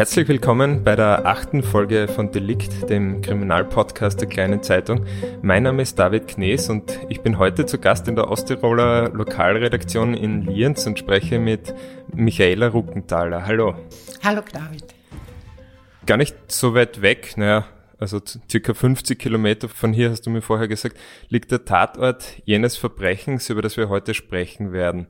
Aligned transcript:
Herzlich 0.00 0.28
willkommen 0.28 0.82
bei 0.82 0.96
der 0.96 1.26
achten 1.26 1.62
Folge 1.62 2.08
von 2.08 2.32
Delikt, 2.32 2.88
dem 2.88 3.20
Kriminalpodcast 3.20 4.18
der 4.18 4.30
Kleinen 4.30 4.62
Zeitung. 4.62 5.04
Mein 5.42 5.64
Name 5.64 5.82
ist 5.82 5.98
David 5.98 6.26
Knees 6.26 6.70
und 6.70 6.98
ich 7.10 7.20
bin 7.20 7.36
heute 7.36 7.66
zu 7.66 7.76
Gast 7.76 8.08
in 8.08 8.16
der 8.16 8.30
Osttiroler 8.30 9.10
Lokalredaktion 9.10 10.14
in 10.14 10.46
Lienz 10.46 10.86
und 10.86 10.98
spreche 10.98 11.38
mit 11.38 11.74
Michaela 12.14 12.68
Ruckenthaler. 12.68 13.44
Hallo. 13.44 13.74
Hallo 14.24 14.40
David. 14.50 14.84
Gar 16.06 16.16
nicht 16.16 16.34
so 16.50 16.72
weit 16.72 17.02
weg, 17.02 17.34
naja, 17.36 17.66
also 17.98 18.22
circa 18.50 18.72
50 18.72 19.18
Kilometer 19.18 19.68
von 19.68 19.92
hier, 19.92 20.08
hast 20.08 20.22
du 20.22 20.30
mir 20.30 20.40
vorher 20.40 20.66
gesagt, 20.66 20.96
liegt 21.28 21.50
der 21.50 21.66
Tatort 21.66 22.24
jenes 22.46 22.78
Verbrechens, 22.78 23.50
über 23.50 23.60
das 23.60 23.76
wir 23.76 23.90
heute 23.90 24.14
sprechen 24.14 24.72
werden. 24.72 25.08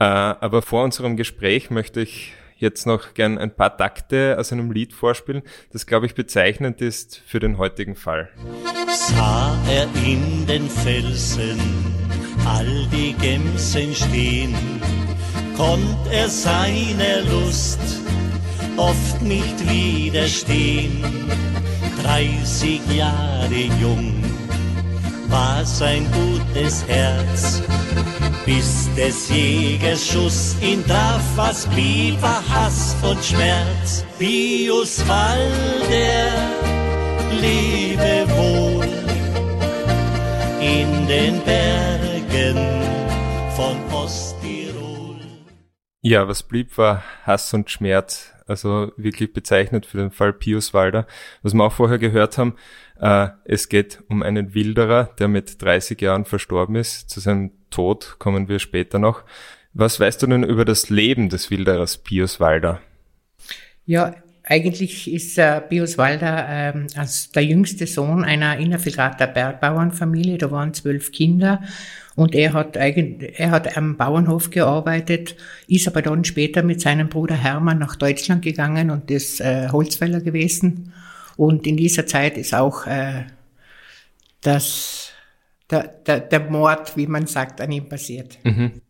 Äh, 0.00 0.04
aber 0.04 0.62
vor 0.62 0.82
unserem 0.82 1.16
Gespräch 1.16 1.70
möchte 1.70 2.00
ich 2.00 2.34
jetzt 2.56 2.86
noch 2.86 3.14
gern 3.14 3.38
ein 3.38 3.54
paar 3.54 3.76
Takte 3.76 4.36
aus 4.38 4.52
einem 4.52 4.70
Lied 4.70 4.92
vorspielen, 4.92 5.42
das, 5.72 5.86
glaube 5.86 6.06
ich, 6.06 6.14
bezeichnend 6.14 6.80
ist 6.80 7.22
für 7.26 7.40
den 7.40 7.58
heutigen 7.58 7.96
Fall. 7.96 8.30
Sah 8.88 9.56
er 9.70 9.88
in 10.04 10.46
den 10.46 10.68
Felsen 10.68 11.60
all 12.46 12.86
die 12.92 13.14
Gemsen 13.14 13.94
stehen, 13.94 14.54
konnt 15.56 15.96
er 16.10 16.28
seiner 16.28 17.22
Lust 17.30 17.80
oft 18.76 19.22
nicht 19.22 19.68
widerstehen. 19.68 21.04
30 22.02 22.80
Jahre 22.94 23.70
jung 23.80 24.22
war 25.28 25.64
sein 25.64 26.06
gutes 26.12 26.86
Herz 26.86 27.62
bis 28.46 28.88
des 28.94 29.28
Jägers 29.28 30.06
Schuss 30.06 30.56
ihn 30.62 30.86
traf, 30.86 31.22
was 31.34 31.66
blieb, 31.66 32.22
war 32.22 32.42
Hass 32.48 32.96
und 33.02 33.22
Schmerz. 33.22 34.04
Pius 34.18 35.06
Walder, 35.08 36.32
lebe 37.40 38.30
wohl 38.36 38.86
in 40.60 41.06
den 41.08 41.42
Bergen 41.44 42.56
von 43.56 43.76
Osttirol. 43.92 45.16
Ja, 46.00 46.28
was 46.28 46.44
blieb, 46.44 46.78
war 46.78 47.02
Hass 47.24 47.52
und 47.52 47.68
Schmerz. 47.68 48.32
Also 48.46 48.92
wirklich 48.96 49.32
bezeichnet 49.32 49.86
für 49.86 49.98
den 49.98 50.10
Fall 50.10 50.32
Pius 50.32 50.72
Walder. 50.72 51.06
Was 51.42 51.52
wir 51.52 51.64
auch 51.64 51.72
vorher 51.72 51.98
gehört 51.98 52.38
haben, 52.38 52.54
äh, 53.00 53.28
es 53.44 53.68
geht 53.68 54.02
um 54.08 54.22
einen 54.22 54.54
Wilderer, 54.54 55.10
der 55.18 55.28
mit 55.28 55.60
30 55.60 56.00
Jahren 56.00 56.24
verstorben 56.24 56.76
ist. 56.76 57.10
Zu 57.10 57.20
seinem 57.20 57.50
Tod 57.70 58.16
kommen 58.18 58.48
wir 58.48 58.58
später 58.58 58.98
noch. 58.98 59.24
Was 59.74 60.00
weißt 60.00 60.22
du 60.22 60.28
denn 60.28 60.44
über 60.44 60.64
das 60.64 60.90
Leben 60.90 61.28
des 61.28 61.50
Wilderers 61.50 61.98
Pius 61.98 62.40
Walder? 62.40 62.80
Ja, 63.84 64.14
eigentlich 64.44 65.12
ist 65.12 65.36
äh, 65.38 65.60
Pius 65.60 65.98
Walder 65.98 66.46
ähm, 66.48 66.86
als 66.94 67.32
der 67.32 67.44
jüngste 67.44 67.86
Sohn 67.86 68.24
einer 68.24 68.58
Innerfiltrater 68.58 69.26
Bergbauernfamilie. 69.26 70.38
Da 70.38 70.50
waren 70.52 70.72
zwölf 70.72 71.10
Kinder 71.10 71.62
und 72.16 72.34
er 72.34 72.54
hat 72.54 72.78
eigentlich, 72.78 73.38
er 73.38 73.50
hat 73.50 73.76
am 73.76 73.98
Bauernhof 73.98 74.48
gearbeitet, 74.50 75.36
ist 75.68 75.86
aber 75.86 76.00
dann 76.00 76.24
später 76.24 76.62
mit 76.62 76.80
seinem 76.80 77.08
Bruder 77.08 77.34
Hermann 77.34 77.78
nach 77.78 77.94
Deutschland 77.94 78.42
gegangen 78.42 78.90
und 78.90 79.10
ist 79.10 79.40
äh, 79.42 79.68
Holzfäller 79.68 80.20
gewesen. 80.20 80.94
Und 81.36 81.66
in 81.66 81.76
dieser 81.76 82.06
Zeit 82.06 82.38
ist 82.38 82.54
auch 82.54 82.86
äh, 82.86 83.24
das, 84.40 85.12
der, 85.70 85.88
der, 86.06 86.20
der 86.20 86.40
Mord, 86.40 86.96
wie 86.96 87.06
man 87.06 87.26
sagt, 87.26 87.60
an 87.60 87.70
ihm 87.70 87.86
passiert. 87.86 88.38
Mhm. 88.44 88.80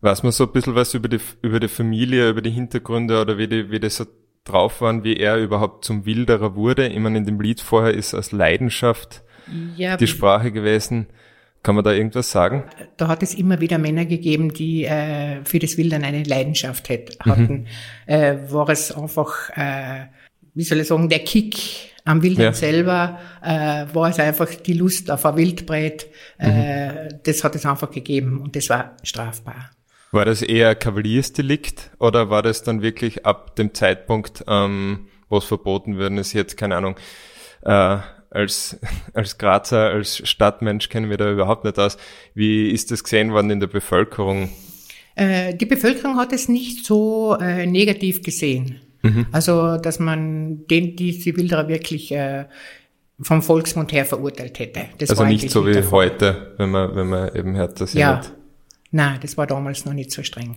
Weiß 0.00 0.22
man 0.22 0.30
so 0.30 0.44
ein 0.44 0.52
bisschen 0.52 0.76
was 0.76 0.94
über 0.94 1.08
die, 1.08 1.18
über 1.42 1.58
die 1.58 1.68
Familie, 1.68 2.28
über 2.30 2.42
die 2.42 2.50
Hintergründe 2.50 3.20
oder 3.20 3.36
wie 3.36 3.48
die, 3.48 3.68
wie 3.68 3.80
das 3.80 3.96
so 3.96 4.06
drauf 4.44 4.80
waren, 4.80 5.02
wie 5.02 5.16
er 5.16 5.38
überhaupt 5.38 5.84
zum 5.84 6.06
Wilderer 6.06 6.54
wurde? 6.54 6.86
Ich 6.86 7.00
meine, 7.00 7.18
in 7.18 7.24
dem 7.24 7.40
Lied 7.40 7.60
vorher 7.60 7.94
ist 7.94 8.14
als 8.14 8.30
Leidenschaft 8.30 9.24
ja, 9.76 9.96
die 9.96 10.06
Sprache 10.06 10.52
gewesen. 10.52 11.08
Kann 11.66 11.74
man 11.74 11.82
da 11.82 11.92
irgendwas 11.92 12.30
sagen? 12.30 12.62
Da 12.96 13.08
hat 13.08 13.24
es 13.24 13.34
immer 13.34 13.60
wieder 13.60 13.78
Männer 13.78 14.04
gegeben, 14.04 14.54
die 14.54 14.84
äh, 14.84 15.44
für 15.44 15.58
das 15.58 15.76
Wildern 15.76 16.04
eine 16.04 16.22
Leidenschaft 16.22 16.88
hätt, 16.88 17.18
hatten. 17.18 17.62
Mhm. 17.62 17.66
Äh, 18.06 18.36
war 18.52 18.68
es 18.68 18.92
einfach, 18.92 19.50
äh, 19.56 20.06
wie 20.54 20.62
soll 20.62 20.78
ich 20.78 20.86
sagen, 20.86 21.08
der 21.08 21.18
Kick 21.18 21.56
am 22.04 22.22
Wildern 22.22 22.44
ja. 22.44 22.52
selber 22.52 23.18
äh, 23.42 23.86
war 23.92 24.10
es 24.10 24.20
einfach 24.20 24.46
die 24.54 24.74
Lust 24.74 25.10
auf 25.10 25.26
ein 25.26 25.34
Wildbrett. 25.34 26.06
Äh, 26.38 26.50
mhm. 26.50 27.08
Das 27.24 27.42
hat 27.42 27.56
es 27.56 27.66
einfach 27.66 27.90
gegeben 27.90 28.40
und 28.42 28.54
das 28.54 28.70
war 28.70 28.96
strafbar. 29.02 29.70
War 30.12 30.24
das 30.24 30.42
eher 30.42 30.76
Kavaliersdelikt 30.76 31.90
oder 31.98 32.30
war 32.30 32.42
das 32.42 32.62
dann 32.62 32.80
wirklich 32.80 33.26
ab 33.26 33.56
dem 33.56 33.74
Zeitpunkt, 33.74 34.44
ähm, 34.46 35.08
wo 35.28 35.38
es 35.38 35.44
verboten 35.44 35.98
werden 35.98 36.18
ist, 36.18 36.32
jetzt 36.32 36.56
keine 36.56 36.76
Ahnung, 36.76 36.94
äh, 37.62 37.98
als, 38.36 38.78
als 39.14 39.38
Grazer, 39.38 39.90
als 39.90 40.28
Stadtmensch 40.28 40.88
kennen 40.88 41.10
wir 41.10 41.16
da 41.16 41.30
überhaupt 41.30 41.64
nicht 41.64 41.78
aus. 41.78 41.96
Wie 42.34 42.70
ist 42.70 42.90
das 42.90 43.02
gesehen 43.02 43.32
worden 43.32 43.50
in 43.50 43.60
der 43.60 43.66
Bevölkerung? 43.66 44.50
Äh, 45.16 45.54
die 45.54 45.66
Bevölkerung 45.66 46.16
hat 46.16 46.32
es 46.32 46.48
nicht 46.48 46.84
so 46.84 47.36
äh, 47.40 47.66
negativ 47.66 48.22
gesehen. 48.22 48.80
Mhm. 49.02 49.26
Also, 49.32 49.78
dass 49.78 49.98
man 49.98 50.66
den, 50.66 50.94
diese 50.96 51.36
Wilderer 51.36 51.68
wirklich 51.68 52.12
äh, 52.12 52.44
vom 53.20 53.42
Volksmund 53.42 53.92
her 53.92 54.04
verurteilt 54.04 54.58
hätte. 54.58 54.86
Das 54.98 55.10
also 55.10 55.24
nicht 55.24 55.50
so 55.50 55.66
wie 55.66 55.82
heute, 55.82 56.54
wenn 56.58 56.70
man, 56.70 56.94
wenn 56.94 57.08
man 57.08 57.34
eben 57.34 57.56
hört, 57.56 57.80
dass 57.80 57.94
ja. 57.94 58.20
Nein, 58.90 59.18
das 59.20 59.36
war 59.36 59.46
damals 59.46 59.84
noch 59.84 59.94
nicht 59.94 60.12
so 60.12 60.22
streng. 60.22 60.56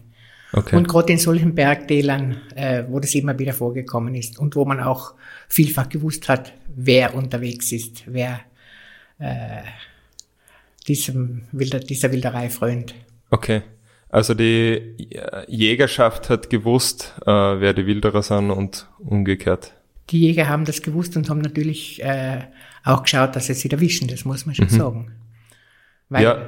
Okay. 0.51 0.75
Und 0.75 0.87
gerade 0.87 1.13
in 1.13 1.19
solchen 1.19 1.53
Bergtälern, 1.53 2.37
äh, 2.55 2.83
wo 2.87 2.99
das 2.99 3.13
immer 3.13 3.37
wieder 3.37 3.53
vorgekommen 3.53 4.15
ist 4.15 4.39
und 4.39 4.55
wo 4.55 4.65
man 4.65 4.79
auch 4.79 5.13
vielfach 5.47 5.89
gewusst 5.89 6.27
hat, 6.27 6.53
wer 6.75 7.13
unterwegs 7.13 7.71
ist, 7.71 8.03
wer 8.07 8.39
äh, 9.19 9.61
diesem 10.87 11.43
Wilder, 11.51 11.79
dieser 11.79 12.11
Wilderei 12.11 12.49
frönt. 12.49 12.95
Okay. 13.29 13.61
Also 14.09 14.33
die 14.33 14.95
Jägerschaft 15.47 16.29
hat 16.29 16.49
gewusst, 16.49 17.13
äh, 17.27 17.29
wer 17.29 17.73
die 17.73 17.85
Wilderer 17.85 18.23
sind 18.23 18.49
und 18.49 18.87
umgekehrt. 18.97 19.73
Die 20.09 20.21
Jäger 20.21 20.49
haben 20.49 20.65
das 20.65 20.81
gewusst 20.81 21.15
und 21.15 21.29
haben 21.29 21.41
natürlich 21.41 22.03
äh, 22.03 22.45
auch 22.83 23.03
geschaut, 23.03 23.35
dass 23.35 23.45
sie 23.45 23.53
sie 23.53 23.69
erwischen, 23.69 24.07
das 24.07 24.25
muss 24.25 24.47
man 24.47 24.55
schon 24.55 24.65
mhm. 24.65 24.77
sagen. 24.77 25.11
Weil 26.09 26.23
ja. 26.23 26.47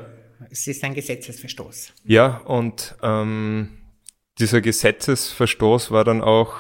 es 0.50 0.66
ist 0.66 0.84
ein 0.84 0.96
Gesetzesverstoß. 0.96 1.94
Ja, 2.06 2.38
und 2.38 2.96
ähm, 3.04 3.70
dieser 4.40 4.62
Gesetzesverstoß 4.62 5.92
war 5.92 6.04
dann 6.04 6.22
auch 6.22 6.54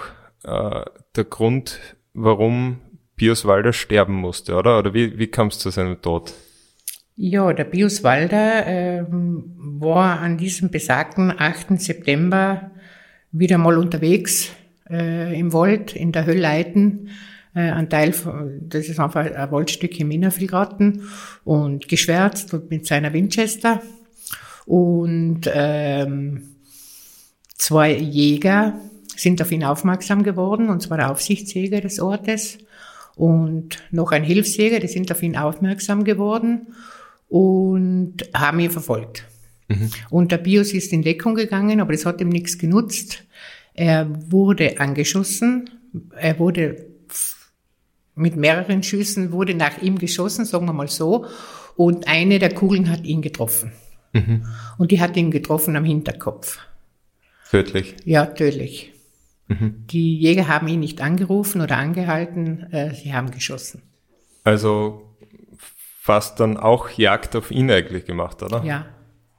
äh, 0.43 0.85
der 1.15 1.23
Grund, 1.23 1.79
warum 2.13 2.79
Pius 3.15 3.45
Walder 3.45 3.73
sterben 3.73 4.15
musste, 4.15 4.55
oder? 4.55 4.79
Oder 4.79 4.93
wie, 4.93 5.17
wie 5.17 5.27
kam 5.27 5.47
es 5.47 5.59
zu 5.59 5.69
seinem 5.69 6.01
Tod? 6.01 6.33
Ja, 7.15 7.53
der 7.53 7.65
Pius 7.65 8.03
Walder 8.03 8.65
ähm, 8.65 9.53
war 9.57 10.19
an 10.19 10.37
diesem 10.37 10.71
besagten 10.71 11.31
8. 11.37 11.79
September 11.79 12.71
wieder 13.31 13.57
mal 13.57 13.77
unterwegs 13.77 14.51
äh, 14.89 15.37
im 15.39 15.53
Wald 15.53 15.95
in 15.95 16.11
der 16.11 16.25
Höllleiten. 16.25 17.09
Äh, 17.53 17.71
ein 17.71 17.89
Teil, 17.89 18.13
von, 18.13 18.61
das 18.67 18.87
ist 18.87 18.99
einfach 18.99 19.25
ein 19.25 19.51
Waldstück 19.51 19.99
im 19.99 20.09
Innervillgarten 20.11 21.03
und 21.43 21.87
geschwärzt 21.87 22.53
und 22.53 22.69
mit 22.69 22.87
seiner 22.87 23.13
Winchester. 23.13 23.81
Und 24.65 25.41
ähm, 25.53 26.50
zwei 27.61 27.93
Jäger 27.93 28.73
sind 29.15 29.39
auf 29.41 29.51
ihn 29.51 29.63
aufmerksam 29.63 30.23
geworden, 30.23 30.69
und 30.69 30.81
zwar 30.81 30.97
der 30.97 31.11
Aufsichtsjäger 31.11 31.79
des 31.79 31.99
Ortes 31.99 32.57
und 33.15 33.77
noch 33.91 34.11
ein 34.11 34.23
Hilfsjäger, 34.23 34.79
die 34.79 34.87
sind 34.87 35.11
auf 35.11 35.21
ihn 35.21 35.37
aufmerksam 35.37 36.03
geworden 36.03 36.73
und 37.29 38.15
haben 38.33 38.59
ihn 38.59 38.71
verfolgt. 38.71 39.25
Mhm. 39.67 39.91
Und 40.09 40.31
der 40.31 40.39
Bios 40.39 40.73
ist 40.73 40.91
in 40.91 41.03
Deckung 41.03 41.35
gegangen, 41.35 41.79
aber 41.81 41.93
das 41.93 42.05
hat 42.05 42.19
ihm 42.19 42.29
nichts 42.29 42.57
genutzt. 42.57 43.25
Er 43.75 44.09
wurde 44.31 44.79
angeschossen, 44.79 45.69
er 46.17 46.39
wurde 46.39 46.87
mit 48.15 48.37
mehreren 48.37 48.81
Schüssen 48.81 49.31
wurde 49.31 49.53
nach 49.53 49.81
ihm 49.83 49.99
geschossen, 49.99 50.45
sagen 50.45 50.65
wir 50.65 50.73
mal 50.73 50.87
so, 50.87 51.25
und 51.75 52.07
eine 52.07 52.39
der 52.39 52.53
Kugeln 52.53 52.89
hat 52.89 53.03
ihn 53.03 53.21
getroffen. 53.21 53.71
Mhm. 54.13 54.47
Und 54.79 54.91
die 54.91 54.99
hat 54.99 55.15
ihn 55.15 55.29
getroffen 55.29 55.75
am 55.75 55.85
Hinterkopf. 55.85 56.57
Tödlich? 57.51 57.97
Ja, 58.05 58.27
tödlich. 58.27 58.93
Mhm. 59.49 59.85
Die 59.87 60.17
Jäger 60.17 60.47
haben 60.47 60.69
ihn 60.69 60.79
nicht 60.79 61.01
angerufen 61.01 61.59
oder 61.59 61.77
angehalten, 61.77 62.71
äh, 62.71 62.95
sie 62.95 63.13
haben 63.13 63.29
geschossen. 63.31 63.83
Also 64.45 65.17
fast 65.99 66.39
dann 66.39 66.55
auch 66.55 66.89
Jagd 66.91 67.35
auf 67.35 67.51
ihn 67.51 67.69
eigentlich 67.69 68.05
gemacht, 68.05 68.41
oder? 68.41 68.63
Ja. 68.63 68.85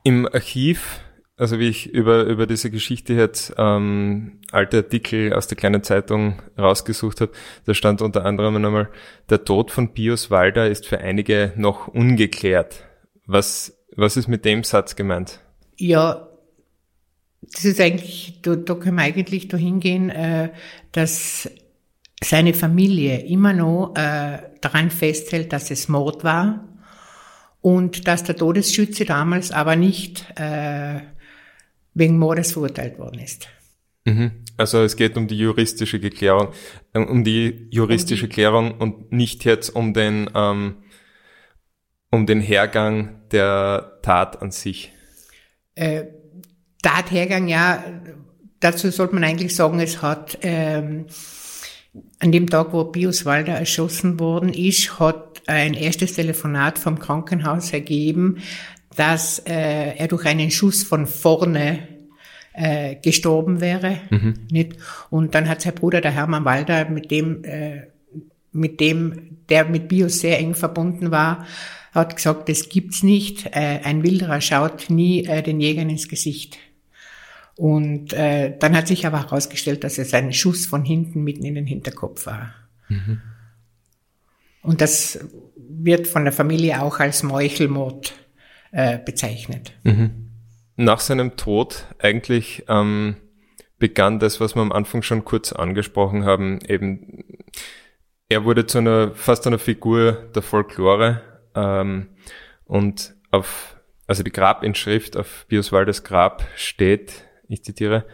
Im 0.05 0.29
Archiv, 0.31 1.01
also 1.39 1.59
wie 1.59 1.71
ich 1.71 1.89
über, 1.89 2.25
über 2.25 2.47
diese 2.47 2.71
Geschichte 2.71 3.15
jetzt 3.15 3.55
ähm, 3.57 4.41
alte 4.51 4.77
Artikel 4.77 5.33
aus 5.33 5.47
der 5.47 5.57
kleinen 5.57 5.83
Zeitung 5.83 6.43
rausgesucht 6.59 7.23
habe, 7.23 7.33
da 7.65 7.73
stand 7.73 8.03
unter 8.03 8.27
anderem 8.27 8.57
einmal, 8.57 8.91
der 9.31 9.43
Tod 9.45 9.71
von 9.71 9.95
Pius 9.95 10.31
Walder 10.31 10.69
ist 10.69 10.87
für 10.87 10.99
einige 10.99 11.55
noch 11.57 11.89
ungeklärt. 11.89 12.85
Was, 13.25 13.83
was 13.97 14.19
ist 14.19 14.29
mit 14.29 14.45
dem 14.45 14.65
Satz 14.65 14.97
gemeint? 14.97 15.41
Ja, 15.79 16.29
das 17.43 17.65
ist 17.65 17.81
eigentlich, 17.81 18.39
da, 18.43 18.57
da 18.57 18.75
können 18.75 18.97
wir 18.97 19.03
eigentlich 19.03 19.49
dahin 19.49 19.81
gehen, 19.81 20.11
äh, 20.11 20.51
dass 20.93 21.51
seine 22.23 22.55
Familie 22.55 23.21
immer 23.27 23.53
noch 23.53 23.95
äh, 23.97 24.39
daran 24.61 24.91
festhält, 24.91 25.53
dass 25.53 25.71
es 25.71 25.89
Mord 25.89 26.23
war 26.25 26.69
und 27.61 28.07
dass 28.07 28.25
der 28.25 28.37
Todesschütze 28.37 29.05
damals 29.05 29.51
aber 29.51 29.77
nicht 29.77 30.25
äh, 30.37 31.01
wegen 31.95 32.19
Mordes 32.19 32.53
verurteilt 32.53 32.99
worden 32.99 33.21
ist. 33.21 33.49
Mhm. 34.05 34.33
Also 34.57 34.83
es 34.83 34.97
geht 34.97 35.17
um 35.17 35.29
die 35.29 35.39
juristische 35.39 35.99
Klärung, 35.99 36.49
äh, 36.93 37.01
um 37.01 37.25
die 37.25 37.69
juristische 37.71 38.25
um 38.25 38.31
die, 38.31 38.35
Klärung 38.35 38.73
und 38.79 39.13
nicht 39.13 39.45
jetzt 39.45 39.71
um 39.71 39.93
den 39.93 40.31
ähm, 40.35 40.77
um 42.11 42.27
den 42.27 42.41
Hergang 42.41 43.23
der 43.31 43.99
Tat 44.03 44.43
an 44.43 44.51
sich. 44.51 44.93
Äh, 45.75 46.05
Tathergang, 46.83 47.49
ja, 47.49 47.85
dazu 48.61 48.91
sollte 48.91 49.15
man 49.15 49.25
eigentlich 49.25 49.55
sagen, 49.55 49.81
es 49.81 50.03
hat 50.03 50.39
ähm, 50.43 51.07
an 52.19 52.33
dem 52.33 52.49
Tag, 52.49 52.73
wo 52.73 52.85
Pius 52.85 53.25
Walder 53.25 53.55
erschossen 53.55 54.19
worden 54.19 54.53
ist, 54.53 54.99
hat 54.99 55.43
ein 55.47 55.75
erstes 55.75 56.15
Telefonat 56.15 56.79
vom 56.79 56.99
Krankenhaus 56.99 57.73
ergeben, 57.73 58.39
dass 58.97 59.39
äh, 59.41 59.97
er 59.97 60.09
durch 60.09 60.27
einen 60.27 60.51
Schuss 60.51 60.83
von 60.83 61.07
vorne 61.07 61.89
äh, 62.53 62.97
gestorben 62.97 63.61
wäre. 63.61 63.99
Mhm. 64.11 64.35
Nicht? 64.51 64.77
Und 65.11 65.35
dann 65.35 65.49
hat 65.49 65.63
sein 65.63 65.75
Bruder, 65.75 66.01
der 66.01 66.13
Hermann 66.13 66.45
Walder, 66.45 66.89
mit 66.89 67.11
dem, 67.11 67.45
äh, 67.45 67.87
mit 68.53 68.81
dem, 68.81 69.39
der 69.49 69.65
mit 69.65 69.89
Bios 69.89 70.21
sehr 70.21 70.39
eng 70.39 70.55
verbunden 70.55 71.11
war, 71.11 71.47
hat 71.93 72.17
gesagt, 72.17 72.49
das 72.49 72.69
gibt's 72.69 73.03
nicht. 73.03 73.47
Äh, 73.47 73.81
ein 73.85 74.03
Wilderer 74.03 74.41
schaut 74.41 74.91
nie 74.91 75.25
äh, 75.25 75.43
den 75.43 75.61
Jägern 75.61 75.91
ins 75.91 76.09
Gesicht. 76.09 76.59
Und 77.63 78.13
äh, 78.13 78.59
dann 78.59 78.77
hat 78.77 78.89
sich 78.89 79.07
aber 79.07 79.21
herausgestellt, 79.21 79.85
dass 79.85 79.97
es 79.97 80.13
ein 80.15 80.33
Schuss 80.33 80.67
von 80.67 80.85
hinten 80.85 81.23
mitten 81.23 81.45
in 81.45 81.55
den 81.55 81.65
Hinterkopf 81.65 82.27
war. 82.27 82.53
Mhm. 82.89 83.21
Und 84.63 84.81
das 84.81 85.21
wird 85.55 86.09
von 86.09 86.25
der 86.25 86.33
Familie 86.33 86.83
auch 86.83 86.99
als 86.99 87.23
Meuchelmord 87.23 88.15
äh, 88.73 88.99
bezeichnet. 88.99 89.75
Mhm. 89.85 90.33
Nach 90.75 90.99
seinem 90.99 91.37
Tod 91.37 91.87
eigentlich 92.01 92.65
ähm, 92.67 93.15
begann 93.79 94.19
das, 94.19 94.41
was 94.41 94.57
wir 94.57 94.63
am 94.63 94.73
Anfang 94.73 95.03
schon 95.03 95.25
kurz 95.25 95.53
angesprochen 95.53 96.25
haben, 96.25 96.59
eben 96.67 97.23
er 98.29 98.45
wurde 98.45 98.67
zu 98.67 98.79
einer 98.79 99.15
fast 99.15 99.47
einer 99.47 99.61
Figur 99.61 100.15
der 100.35 100.43
Folklore 100.43 101.23
ähm, 101.55 102.09
und 102.65 103.15
auf 103.31 103.77
also 104.09 104.25
die 104.25 104.33
Grabinschrift 104.33 105.17
auf 105.17 105.47
Bioswaldes 105.47 106.03
Grab 106.03 106.45
steht 106.57 107.23
ich 107.53 107.65
zitiere, 107.65 108.05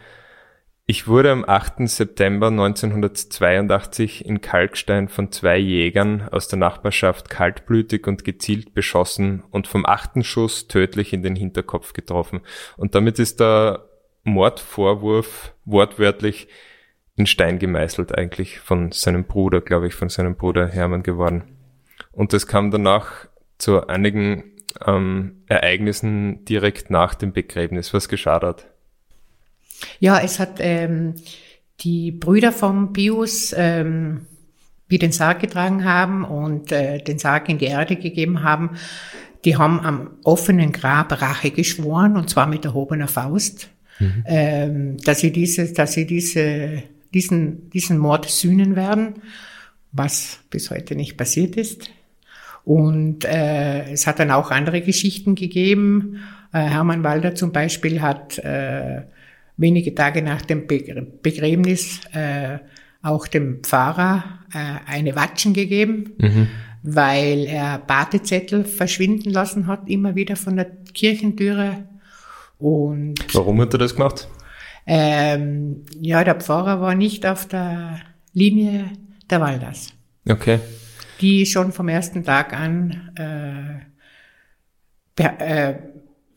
ich 0.85 1.07
wurde 1.07 1.31
am 1.31 1.45
8. 1.47 1.87
September 1.87 2.47
1982 2.47 4.25
in 4.25 4.41
Kalkstein 4.41 5.07
von 5.07 5.31
zwei 5.31 5.57
Jägern 5.57 6.27
aus 6.31 6.47
der 6.47 6.57
Nachbarschaft 6.57 7.29
kaltblütig 7.29 8.07
und 8.07 8.23
gezielt 8.23 8.73
beschossen 8.73 9.43
und 9.51 9.67
vom 9.67 9.85
achten 9.85 10.23
Schuss 10.23 10.67
tödlich 10.67 11.13
in 11.13 11.21
den 11.21 11.35
Hinterkopf 11.35 11.93
getroffen. 11.93 12.41
Und 12.75 12.95
damit 12.95 13.19
ist 13.19 13.39
der 13.39 13.87
Mordvorwurf 14.23 15.53
wortwörtlich 15.63 16.47
in 17.15 17.27
Stein 17.27 17.59
gemeißelt 17.59 18.17
eigentlich 18.17 18.59
von 18.59 18.91
seinem 18.91 19.25
Bruder, 19.25 19.61
glaube 19.61 19.85
ich, 19.85 19.93
von 19.93 20.09
seinem 20.09 20.37
Bruder 20.37 20.67
Hermann 20.67 21.03
geworden. 21.03 21.43
Und 22.11 22.33
es 22.33 22.47
kam 22.47 22.71
danach 22.71 23.27
zu 23.59 23.85
einigen 23.85 24.55
ähm, 24.87 25.43
Ereignissen 25.45 26.45
direkt 26.45 26.89
nach 26.89 27.13
dem 27.13 27.31
Begräbnis, 27.31 27.93
was 27.93 28.09
geschadet. 28.09 28.65
Ja, 29.99 30.19
es 30.19 30.39
hat 30.39 30.57
ähm, 30.59 31.15
die 31.81 32.11
Brüder 32.11 32.51
vom 32.51 32.93
Pius 32.93 33.53
ähm, 33.57 34.25
wie 34.87 34.97
den 34.97 35.11
Sarg 35.11 35.39
getragen 35.39 35.85
haben 35.85 36.25
und 36.25 36.71
äh, 36.71 36.97
den 36.97 37.19
Sarg 37.19 37.47
in 37.47 37.59
die 37.59 37.65
Erde 37.65 37.95
gegeben 37.95 38.43
haben, 38.43 38.71
die 39.45 39.55
haben 39.55 39.79
am 39.79 40.11
offenen 40.23 40.71
Grab 40.71 41.21
Rache 41.21 41.51
geschworen 41.51 42.17
und 42.17 42.29
zwar 42.29 42.47
mit 42.47 42.65
erhobener 42.65 43.07
Faust, 43.07 43.69
mhm. 43.99 44.23
ähm, 44.25 44.97
dass 44.97 45.19
sie 45.19 45.31
diese, 45.31 45.71
dass 45.71 45.93
sie 45.93 46.05
diese, 46.05 46.83
diesen, 47.13 47.69
diesen 47.69 47.97
Mord 47.97 48.25
sühnen 48.29 48.75
werden, 48.75 49.21
was 49.91 50.39
bis 50.49 50.71
heute 50.71 50.95
nicht 50.95 51.17
passiert 51.17 51.55
ist. 51.55 51.89
Und 52.65 53.25
äh, 53.25 53.91
es 53.91 54.05
hat 54.07 54.19
dann 54.19 54.31
auch 54.31 54.51
andere 54.51 54.81
Geschichten 54.81 55.35
gegeben. 55.35 56.19
Äh, 56.51 56.59
Hermann 56.59 57.03
Walder 57.03 57.33
zum 57.33 57.51
Beispiel 57.51 58.01
hat 58.01 58.37
äh, 58.39 59.03
wenige 59.59 59.93
Tage 59.93 60.21
nach 60.21 60.41
dem 60.41 60.65
Begräbnis 60.67 62.01
äh, 62.13 62.59
auch 63.01 63.27
dem 63.27 63.61
Pfarrer 63.61 64.39
äh, 64.53 64.89
eine 64.89 65.15
Watschen 65.15 65.53
gegeben, 65.53 66.13
mhm. 66.17 66.47
weil 66.81 67.45
er 67.45 67.79
Batezettel 67.79 68.63
verschwinden 68.63 69.29
lassen 69.29 69.67
hat, 69.67 69.87
immer 69.89 70.15
wieder 70.15 70.35
von 70.35 70.55
der 70.55 70.71
Kirchentüre. 70.93 71.83
Und 72.57 73.15
Warum 73.33 73.61
hat 73.61 73.73
er 73.73 73.79
das 73.79 73.95
gemacht? 73.95 74.27
Ähm, 74.87 75.83
ja, 75.99 76.23
der 76.23 76.35
Pfarrer 76.35 76.81
war 76.81 76.95
nicht 76.95 77.25
auf 77.25 77.47
der 77.47 77.99
Linie 78.33 78.85
der 79.29 79.41
Walders. 79.41 79.89
Okay. 80.27 80.59
Die 81.21 81.45
schon 81.45 81.73
vom 81.73 81.89
ersten 81.89 82.23
Tag 82.23 82.53
an 82.53 83.11
äh, 83.17 83.89
äh, 85.21 85.75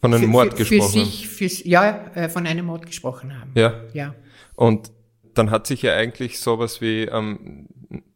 von 0.02 0.12
einem 0.12 0.25
für, 0.25 0.28
Mord 0.28 0.50
für, 0.50 0.56
gesprochen 0.64 0.93
für 0.93 1.49
sich, 1.49 1.62
für, 1.62 1.69
ja, 1.69 2.10
äh, 2.14 2.28
von 2.28 2.46
einem 2.46 2.66
Mord 2.66 2.87
gesprochen 2.87 3.38
haben. 3.38 3.52
Ja. 3.54 3.81
Ja. 3.94 4.14
Und 4.56 4.90
dann 5.34 5.50
hat 5.50 5.66
sich 5.66 5.82
ja 5.82 5.94
eigentlich 5.94 6.40
sowas 6.40 6.81
wie 6.81 7.04
ähm, 7.04 7.69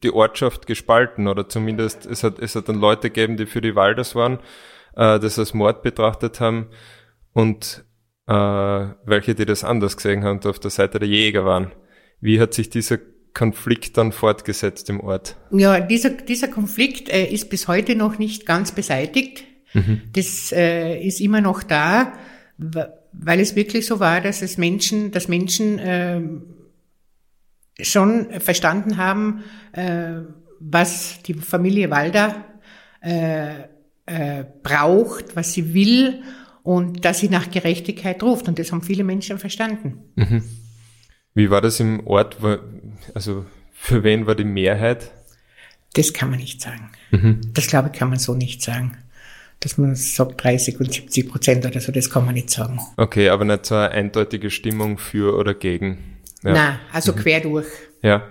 die 0.03 0.11
Ortschaft 0.11 0.67
gespalten 0.67 1.29
oder 1.29 1.49
zumindest 1.49 2.05
es 2.05 2.25
hat, 2.25 2.41
es 2.41 2.57
hat 2.57 2.69
dann 2.69 2.81
Leute 2.81 3.09
gegeben, 3.11 3.37
die 3.37 3.47
für 3.47 3.61
die 3.61 3.77
Walders 3.77 4.17
waren, 4.17 4.41
äh, 4.97 5.21
das 5.21 5.39
als 5.39 5.55
Mord 5.55 5.83
betrachtet 5.83 6.41
haben 6.41 6.67
und 7.33 7.85
äh, 8.27 8.33
welche, 8.33 9.37
die 9.37 9.47
das 9.47 9.63
anders 9.63 9.97
gesehen 9.97 10.25
haben 10.25 10.39
und 10.39 10.47
auf 10.47 10.59
der 10.59 10.73
Seite 10.73 10.99
der 10.99 11.09
Jäger 11.09 11.45
waren. 11.45 11.71
Wie 12.21 12.41
hat 12.41 12.53
sich 12.53 12.69
dieser 12.69 12.99
Konflikt 13.33 13.97
dann 13.97 14.11
fortgesetzt 14.11 14.91
im 14.91 15.01
Ort? 15.01 15.37
Ja, 15.53 15.79
dieser, 15.79 16.11
dieser 16.11 16.49
Konflikt 16.49 17.09
äh, 17.11 17.27
ist 17.27 17.49
bis 17.49 17.69
heute 17.69 17.95
noch 17.95 18.19
nicht 18.19 18.45
ganz 18.45 18.73
beseitigt. 18.73 19.45
Mhm. 19.77 20.01
Das 20.13 20.53
äh, 20.53 20.99
ist 21.01 21.21
immer 21.21 21.41
noch 21.41 21.63
da, 21.63 22.15
weil 22.57 23.41
es 23.41 23.55
wirklich 23.57 23.87
so 23.87 24.01
war, 24.01 24.21
dass 24.23 24.41
es 24.41 24.57
Menschen, 24.57 25.11
dass 25.11 25.29
Menschen 25.29 25.79
äh, 25.79 26.21
schon 27.81 28.41
verstanden 28.41 28.97
haben, 28.97 29.45
äh, 29.73 30.21
was 30.61 31.23
die 31.23 31.35
Familie 31.35 31.91
Walder 31.91 32.45
äh, 33.03 33.65
äh, 34.07 34.45
braucht, 34.63 35.37
was 35.37 35.53
sie 35.53 35.75
will 35.75 36.23
und 36.63 37.05
dass 37.05 37.19
sie 37.19 37.29
nach 37.29 37.51
Gerechtigkeit 37.51 38.23
ruft. 38.23 38.49
Und 38.49 38.59
das 38.59 38.73
haben 38.73 38.83
viele 38.83 39.05
Menschen 39.05 39.39
verstanden. 39.39 39.99
Mhm. 40.15 40.43
Wie 41.35 41.51
war 41.51 41.61
das 41.61 41.81
im 41.81 42.07
Ort? 42.07 42.39
Also 43.13 43.45
für 43.75 44.03
wen 44.03 44.27
war 44.27 44.35
die 44.35 44.45
Mehrheit? 44.45 45.11
Das 45.93 46.15
kann 46.15 46.31
man 46.31 46.39
nicht 46.39 46.63
sagen. 46.63 46.91
Mhm. 47.11 47.41
Das 47.53 47.67
glaube 47.67 47.91
ich, 47.93 47.99
kann 47.99 48.09
man 48.09 48.19
so 48.19 48.35
nicht 48.35 48.63
sagen 48.63 48.97
dass 49.61 49.79
man 49.79 49.95
sagt 49.95 50.43
30 50.45 50.81
und 50.81 50.93
70 50.93 51.29
Prozent 51.29 51.67
oder 51.67 51.81
so, 51.81 51.93
das 51.93 52.11
kann 52.11 52.25
man 52.25 52.35
nicht 52.35 52.51
sagen. 52.51 52.79
Okay, 52.97 53.29
aber 53.29 53.45
nicht 53.45 53.67
so 53.67 53.75
eine 53.75 53.91
eindeutige 53.91 54.51
Stimmung 54.51 54.99
für 54.99 55.37
oder 55.37 55.55
gegen. 55.55 56.19
Ja. 56.43 56.53
Nein, 56.53 56.79
also 56.93 57.13
mhm. 57.13 57.17
quer 57.17 57.41
durch. 57.41 57.67
Ja. 58.03 58.23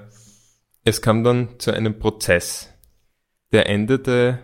Es 0.84 1.02
kam 1.02 1.24
dann 1.24 1.60
zu 1.60 1.72
einem 1.72 1.98
Prozess. 1.98 2.70
Der 3.52 3.68
endete 3.68 4.40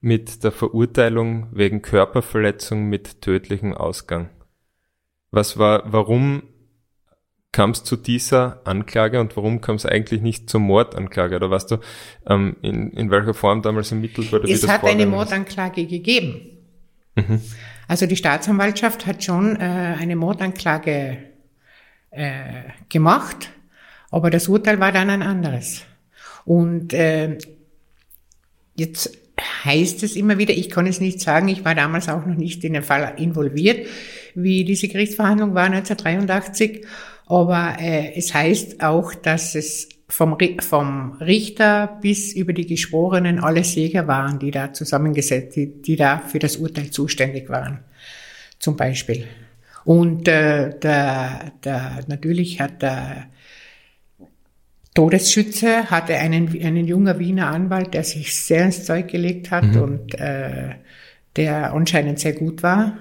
mit 0.00 0.44
der 0.44 0.52
Verurteilung 0.52 1.48
wegen 1.52 1.82
Körperverletzung 1.82 2.84
mit 2.88 3.22
tödlichem 3.22 3.74
Ausgang. 3.74 4.30
Was 5.30 5.58
war, 5.58 5.84
warum 5.86 6.42
kam 7.52 7.70
es 7.70 7.82
zu 7.82 7.96
dieser 7.96 8.60
Anklage 8.64 9.20
und 9.20 9.36
warum 9.36 9.60
kam 9.60 9.76
es 9.76 9.84
eigentlich 9.84 10.20
nicht 10.22 10.48
zur 10.48 10.60
Mordanklage? 10.60 11.36
Oder 11.36 11.50
weißt 11.50 11.72
du, 11.72 11.78
ähm, 12.26 12.56
in, 12.62 12.92
in 12.92 13.10
welcher 13.10 13.34
Form 13.34 13.62
damals 13.62 13.90
ermittelt 13.90 14.32
wurde? 14.32 14.50
Es 14.50 14.66
hat 14.68 14.84
eine 14.84 15.06
Mordanklage 15.06 15.86
gegeben. 15.86 16.40
Mhm. 17.16 17.40
Also 17.88 18.06
die 18.06 18.16
Staatsanwaltschaft 18.16 19.06
hat 19.06 19.24
schon 19.24 19.56
äh, 19.56 19.96
eine 19.98 20.14
Mordanklage 20.14 21.18
äh, 22.10 22.62
gemacht, 22.88 23.50
aber 24.10 24.30
das 24.30 24.48
Urteil 24.48 24.78
war 24.78 24.92
dann 24.92 25.10
ein 25.10 25.22
anderes. 25.22 25.82
Und 26.44 26.92
äh, 26.92 27.36
jetzt 28.76 29.18
heißt 29.64 30.02
es 30.02 30.16
immer 30.16 30.38
wieder, 30.38 30.54
ich 30.54 30.70
kann 30.70 30.86
es 30.86 31.00
nicht 31.00 31.20
sagen, 31.20 31.48
ich 31.48 31.64
war 31.64 31.74
damals 31.74 32.08
auch 32.08 32.24
noch 32.26 32.36
nicht 32.36 32.62
in 32.64 32.74
den 32.74 32.82
Fall 32.82 33.14
involviert, 33.16 33.88
wie 34.34 34.64
diese 34.64 34.88
Gerichtsverhandlung 34.88 35.54
war 35.54 35.64
1983. 35.64 36.86
Aber 37.30 37.76
äh, 37.78 38.12
es 38.16 38.34
heißt 38.34 38.82
auch, 38.82 39.14
dass 39.14 39.54
es 39.54 39.88
vom, 40.08 40.36
vom 40.58 41.12
Richter 41.20 41.98
bis 42.02 42.32
über 42.32 42.52
die 42.52 42.66
Geschworenen 42.66 43.38
alle 43.38 43.60
Jäger 43.60 44.08
waren, 44.08 44.40
die 44.40 44.50
da 44.50 44.72
zusammengesetzt, 44.72 45.54
die, 45.54 45.80
die 45.80 45.94
da 45.94 46.18
für 46.18 46.40
das 46.40 46.56
Urteil 46.56 46.90
zuständig 46.90 47.48
waren, 47.48 47.78
zum 48.58 48.76
Beispiel. 48.76 49.28
Und 49.84 50.26
äh, 50.26 50.76
der, 50.80 51.52
der, 51.62 52.00
natürlich 52.08 52.60
hat 52.60 52.82
der, 52.82 53.28
Todesschütze, 54.94 55.88
hatte 55.88 56.16
einen, 56.16 56.48
einen 56.64 56.88
junger 56.88 57.20
Wiener 57.20 57.46
Anwalt, 57.46 57.94
der 57.94 58.02
sich 58.02 58.34
sehr 58.34 58.64
ins 58.64 58.84
Zeug 58.84 59.06
gelegt 59.06 59.52
hat 59.52 59.64
mhm. 59.64 59.80
und 59.80 60.14
äh, 60.16 60.70
der 61.36 61.72
anscheinend 61.72 62.18
sehr 62.18 62.32
gut 62.32 62.64
war. 62.64 62.98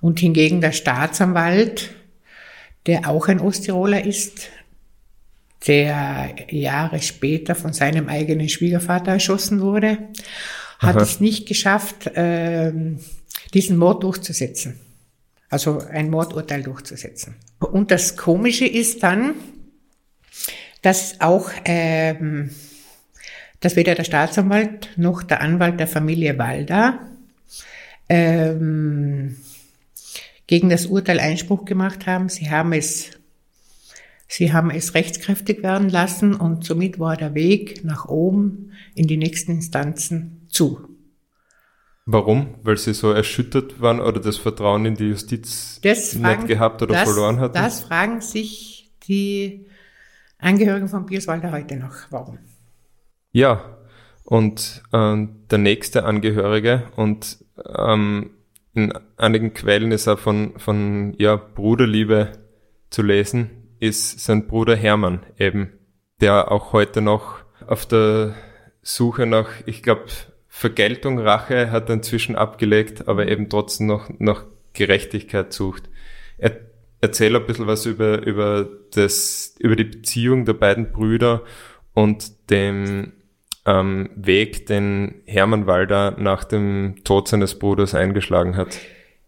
Und 0.00 0.18
hingegen 0.18 0.60
der 0.60 0.72
Staatsanwalt, 0.72 1.94
der 2.86 3.08
auch 3.08 3.28
ein 3.28 3.40
Osttiroler 3.40 4.04
ist, 4.04 4.48
der 5.66 6.34
Jahre 6.48 7.02
später 7.02 7.54
von 7.54 7.72
seinem 7.72 8.08
eigenen 8.08 8.48
Schwiegervater 8.48 9.12
erschossen 9.12 9.60
wurde, 9.60 9.98
hat 10.78 10.96
Aha. 10.96 11.02
es 11.02 11.20
nicht 11.20 11.46
geschafft, 11.46 12.06
äh, 12.06 12.72
diesen 13.52 13.76
Mord 13.76 14.02
durchzusetzen. 14.02 14.80
Also 15.50 15.80
ein 15.80 16.10
Mordurteil 16.10 16.62
durchzusetzen. 16.62 17.34
Und 17.58 17.90
das 17.90 18.16
Komische 18.16 18.66
ist 18.66 19.02
dann, 19.02 19.34
dass 20.80 21.20
auch, 21.20 21.50
ähm, 21.64 22.50
dass 23.58 23.76
weder 23.76 23.94
der 23.94 24.04
Staatsanwalt 24.04 24.90
noch 24.96 25.22
der 25.22 25.42
Anwalt 25.42 25.78
der 25.78 25.88
Familie 25.88 26.38
Walda 26.38 27.00
ähm, 28.08 29.36
gegen 30.50 30.68
das 30.68 30.86
Urteil 30.86 31.20
Einspruch 31.20 31.64
gemacht 31.64 32.08
haben. 32.08 32.28
Sie 32.28 32.50
haben 32.50 32.72
es, 32.72 33.12
sie 34.26 34.52
haben 34.52 34.70
es 34.70 34.94
rechtskräftig 34.94 35.62
werden 35.62 35.88
lassen 35.88 36.34
und 36.34 36.64
somit 36.64 36.98
war 36.98 37.16
der 37.16 37.34
Weg 37.34 37.84
nach 37.84 38.06
oben 38.06 38.72
in 38.96 39.06
die 39.06 39.16
nächsten 39.16 39.52
Instanzen 39.52 40.48
zu. 40.48 40.80
Warum? 42.04 42.56
Weil 42.64 42.78
sie 42.78 42.94
so 42.94 43.12
erschüttert 43.12 43.80
waren 43.80 44.00
oder 44.00 44.18
das 44.18 44.38
Vertrauen 44.38 44.86
in 44.86 44.96
die 44.96 45.10
Justiz 45.10 45.78
das 45.84 46.14
nicht 46.14 46.24
fragen, 46.24 46.48
gehabt 46.48 46.82
oder 46.82 46.94
das, 46.94 47.04
verloren 47.04 47.38
hatten? 47.38 47.54
Das 47.54 47.82
fragen 47.82 48.20
sich 48.20 48.90
die 49.06 49.66
Angehörigen 50.38 50.88
von 50.88 51.06
Bierswalder 51.06 51.52
heute 51.52 51.76
noch. 51.76 51.94
Warum? 52.10 52.38
Ja, 53.30 53.78
und 54.24 54.82
äh, 54.92 55.28
der 55.48 55.58
nächste 55.58 56.04
Angehörige 56.04 56.88
und 56.96 57.38
ähm, 57.78 58.30
in 58.74 58.92
einigen 59.16 59.54
Quellen 59.54 59.92
ist 59.92 60.06
er 60.06 60.16
von, 60.16 60.58
von 60.58 61.14
ja, 61.18 61.36
Bruderliebe 61.36 62.32
zu 62.90 63.02
lesen, 63.02 63.74
ist 63.80 64.20
sein 64.20 64.46
Bruder 64.46 64.76
Hermann 64.76 65.26
eben, 65.38 65.72
der 66.20 66.52
auch 66.52 66.72
heute 66.72 67.00
noch 67.00 67.40
auf 67.66 67.86
der 67.86 68.34
Suche 68.82 69.26
nach, 69.26 69.48
ich 69.66 69.82
glaube, 69.82 70.06
Vergeltung, 70.48 71.18
Rache 71.18 71.70
hat 71.70 71.88
er 71.88 71.94
inzwischen 71.94 72.36
abgelegt, 72.36 73.08
aber 73.08 73.28
eben 73.28 73.48
trotzdem 73.48 73.86
noch 73.86 74.10
nach 74.18 74.44
Gerechtigkeit 74.72 75.52
sucht. 75.52 75.88
Er, 76.38 76.58
erzähl 77.00 77.34
ein 77.34 77.46
bisschen 77.46 77.66
was 77.66 77.86
über, 77.86 78.26
über 78.26 78.68
das, 78.92 79.54
über 79.58 79.76
die 79.76 79.84
Beziehung 79.84 80.44
der 80.44 80.54
beiden 80.54 80.92
Brüder 80.92 81.44
und 81.94 82.50
dem 82.50 83.12
ähm, 83.66 84.10
Weg, 84.16 84.66
den 84.66 85.22
Hermann 85.26 85.66
Walder 85.66 86.16
nach 86.18 86.44
dem 86.44 86.96
Tod 87.04 87.28
seines 87.28 87.58
Bruders 87.58 87.94
eingeschlagen 87.94 88.56
hat. 88.56 88.78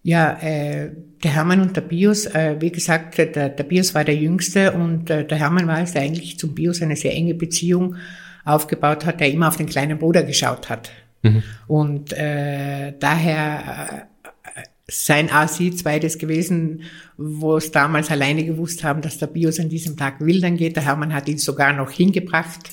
Ja, 0.03 0.39
äh, 0.41 0.91
der 1.23 1.35
Hermann 1.35 1.61
und 1.61 1.77
der 1.77 1.83
Bios, 1.83 2.27
äh, 2.27 2.57
wie 2.59 2.73
gesagt, 2.73 3.19
der, 3.19 3.51
der 3.51 3.65
Bios 3.65 3.95
war 3.95 4.05
der 4.05 4.17
Jüngste 4.17 4.73
und 4.73 5.11
äh, 5.11 5.25
der 5.25 5.39
Hermann 5.39 5.69
war 5.69 5.81
es 5.81 5.95
eigentlich 5.95 6.39
zum 6.39 6.55
Bios 6.55 6.83
eine 6.83 6.97
sehr 6.97 7.15
enge 7.15 7.35
Beziehung 7.35 7.97
aufgebaut 8.45 9.07
hat, 9.07 9.21
der 9.21 9.31
immer 9.31 9.49
auf 9.49 9.57
den 9.57 9.67
kleinen 9.69 9.99
Bruder 9.99 10.25
geschaut 10.25 10.69
hat. 10.69 10.91
Mhm. 11.23 11.45
Und 11.69 12.12
äh, 12.15 12.95
daher 12.99 14.09
äh, 14.45 14.62
sein 14.89 15.31
AC 15.31 15.77
zweites 15.77 16.19
gewesen, 16.19 16.83
wo 17.17 17.57
es 17.57 17.71
damals 17.71 18.11
alleine 18.11 18.45
gewusst 18.45 18.83
haben, 18.83 19.03
dass 19.03 19.19
der 19.19 19.29
Bios 19.29 19.61
an 19.61 19.69
diesem 19.69 19.97
Tag 19.97 20.21
wildern 20.21 20.57
geht. 20.57 20.75
Der 20.75 20.85
Hermann 20.85 21.15
hat 21.15 21.29
ihn 21.29 21.39
sogar 21.39 21.73
noch 21.73 21.93
hingebracht 21.93 22.71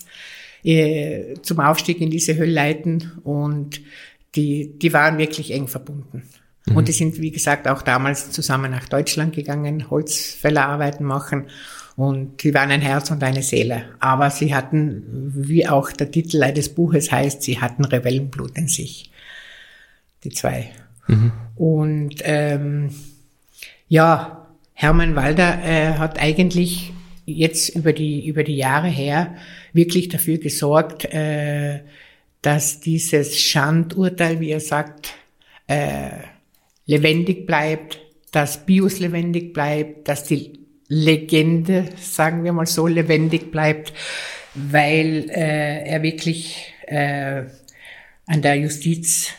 äh, 0.63 1.35
zum 1.41 1.59
Aufstieg 1.59 2.01
in 2.01 2.09
diese 2.09 2.37
Höllleiten 2.37 3.11
und 3.23 3.81
die, 4.35 4.77
die 4.77 4.93
waren 4.93 5.17
wirklich 5.17 5.51
eng 5.51 5.67
verbunden. 5.67 6.23
Mhm. 6.65 6.77
Und 6.77 6.87
die 6.87 6.93
sind, 6.93 7.19
wie 7.19 7.31
gesagt, 7.31 7.67
auch 7.67 7.81
damals 7.81 8.31
zusammen 8.31 8.71
nach 8.71 8.87
Deutschland 8.87 9.35
gegangen, 9.35 9.89
Holzfällerarbeiten 9.89 11.05
machen. 11.05 11.47
Und 11.95 12.41
sie 12.41 12.53
waren 12.53 12.71
ein 12.71 12.81
Herz 12.81 13.11
und 13.11 13.23
eine 13.23 13.43
Seele. 13.43 13.85
Aber 13.99 14.29
sie 14.29 14.55
hatten, 14.55 15.03
wie 15.35 15.67
auch 15.67 15.91
der 15.91 16.11
Titel 16.11 16.39
des 16.53 16.69
Buches 16.69 17.11
heißt, 17.11 17.43
sie 17.43 17.59
hatten 17.59 17.83
Rebellenblut 17.83 18.57
in 18.57 18.67
sich. 18.67 19.11
Die 20.23 20.29
zwei. 20.29 20.69
Mhm. 21.07 21.31
Und 21.55 22.15
ähm, 22.21 22.89
ja, 23.89 24.47
Hermann 24.73 25.15
Walder 25.15 25.61
äh, 25.63 25.93
hat 25.97 26.21
eigentlich 26.21 26.93
jetzt 27.25 27.75
über 27.75 27.91
die, 27.91 28.25
über 28.25 28.43
die 28.43 28.55
Jahre 28.55 28.87
her 28.87 29.35
wirklich 29.73 30.09
dafür 30.09 30.37
gesorgt, 30.37 31.05
äh, 31.05 31.81
dass 32.41 32.79
dieses 32.79 33.39
Schandurteil, 33.39 34.39
wie 34.39 34.51
er 34.51 34.59
sagt, 34.59 35.13
äh, 35.67 36.11
lebendig 36.85 37.45
bleibt, 37.45 37.99
dass 38.31 38.65
Bios 38.65 38.99
lebendig 38.99 39.53
bleibt, 39.53 40.07
dass 40.07 40.23
die 40.23 40.59
Legende, 40.87 41.85
sagen 41.97 42.43
wir 42.43 42.51
mal 42.51 42.65
so, 42.65 42.87
lebendig 42.87 43.51
bleibt, 43.51 43.93
weil 44.55 45.29
äh, 45.29 45.87
er 45.87 46.01
wirklich 46.01 46.73
äh, 46.87 47.43
an 48.25 48.41
der 48.41 48.55
Justiz, 48.55 49.29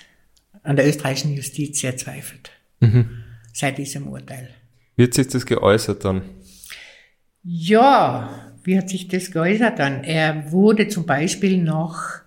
an 0.63 0.77
der 0.77 0.87
österreichischen 0.87 1.35
Justiz 1.35 1.81
sehr 1.81 1.97
zweifelt. 1.97 2.53
Mhm. 2.79 3.25
Seit 3.53 3.79
diesem 3.79 4.07
Urteil. 4.07 4.51
Wie 4.97 5.05
hat 5.05 5.15
sich 5.15 5.27
das 5.27 5.45
geäußert 5.45 6.05
dann? 6.05 6.23
Ja, 7.43 8.50
wie 8.65 8.79
hat 8.79 8.89
sich 8.89 9.09
das 9.09 9.31
geäußert 9.31 9.79
dann? 9.79 10.05
Er 10.05 10.53
wurde 10.53 10.89
zum 10.89 11.07
Beispiel 11.07 11.59
noch 11.59 12.21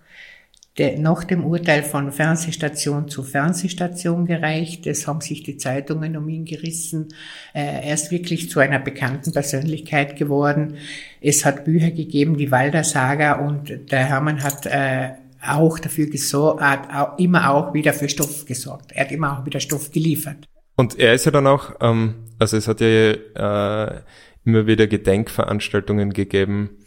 nach 0.98 1.22
dem 1.22 1.44
Urteil 1.44 1.84
von 1.84 2.10
Fernsehstation 2.10 3.08
zu 3.08 3.22
Fernsehstation 3.22 4.26
gereicht. 4.26 4.86
Es 4.88 5.06
haben 5.06 5.20
sich 5.20 5.44
die 5.44 5.56
Zeitungen 5.56 6.16
um 6.16 6.28
ihn 6.28 6.44
gerissen. 6.44 7.08
Äh, 7.52 7.86
er 7.86 7.94
ist 7.94 8.10
wirklich 8.10 8.50
zu 8.50 8.58
einer 8.58 8.80
bekannten 8.80 9.32
Persönlichkeit 9.32 10.16
geworden. 10.16 10.76
Es 11.20 11.44
hat 11.44 11.64
Bücher 11.64 11.92
gegeben, 11.92 12.36
die 12.36 12.50
Walder 12.50 12.82
Saga 12.82 13.34
und 13.34 13.92
der 13.92 14.04
Hermann 14.04 14.42
hat 14.42 14.66
äh, 14.66 15.10
auch 15.46 15.78
dafür 15.78 16.06
gesorgt, 16.06 16.60
hat 16.60 17.20
immer 17.20 17.50
auch 17.50 17.72
wieder 17.72 17.92
für 17.92 18.08
Stoff 18.08 18.44
gesorgt. 18.44 18.90
Er 18.92 19.04
hat 19.04 19.12
immer 19.12 19.38
auch 19.38 19.46
wieder 19.46 19.60
Stoff 19.60 19.92
geliefert. 19.92 20.48
Und 20.76 20.98
er 20.98 21.14
ist 21.14 21.24
ja 21.24 21.30
dann 21.30 21.46
auch, 21.46 21.74
ähm, 21.80 22.14
also 22.40 22.56
es 22.56 22.66
hat 22.66 22.80
ja 22.80 23.12
äh, 23.12 24.00
immer 24.44 24.66
wieder 24.66 24.86
Gedenkveranstaltungen 24.86 26.12
gegeben 26.12 26.78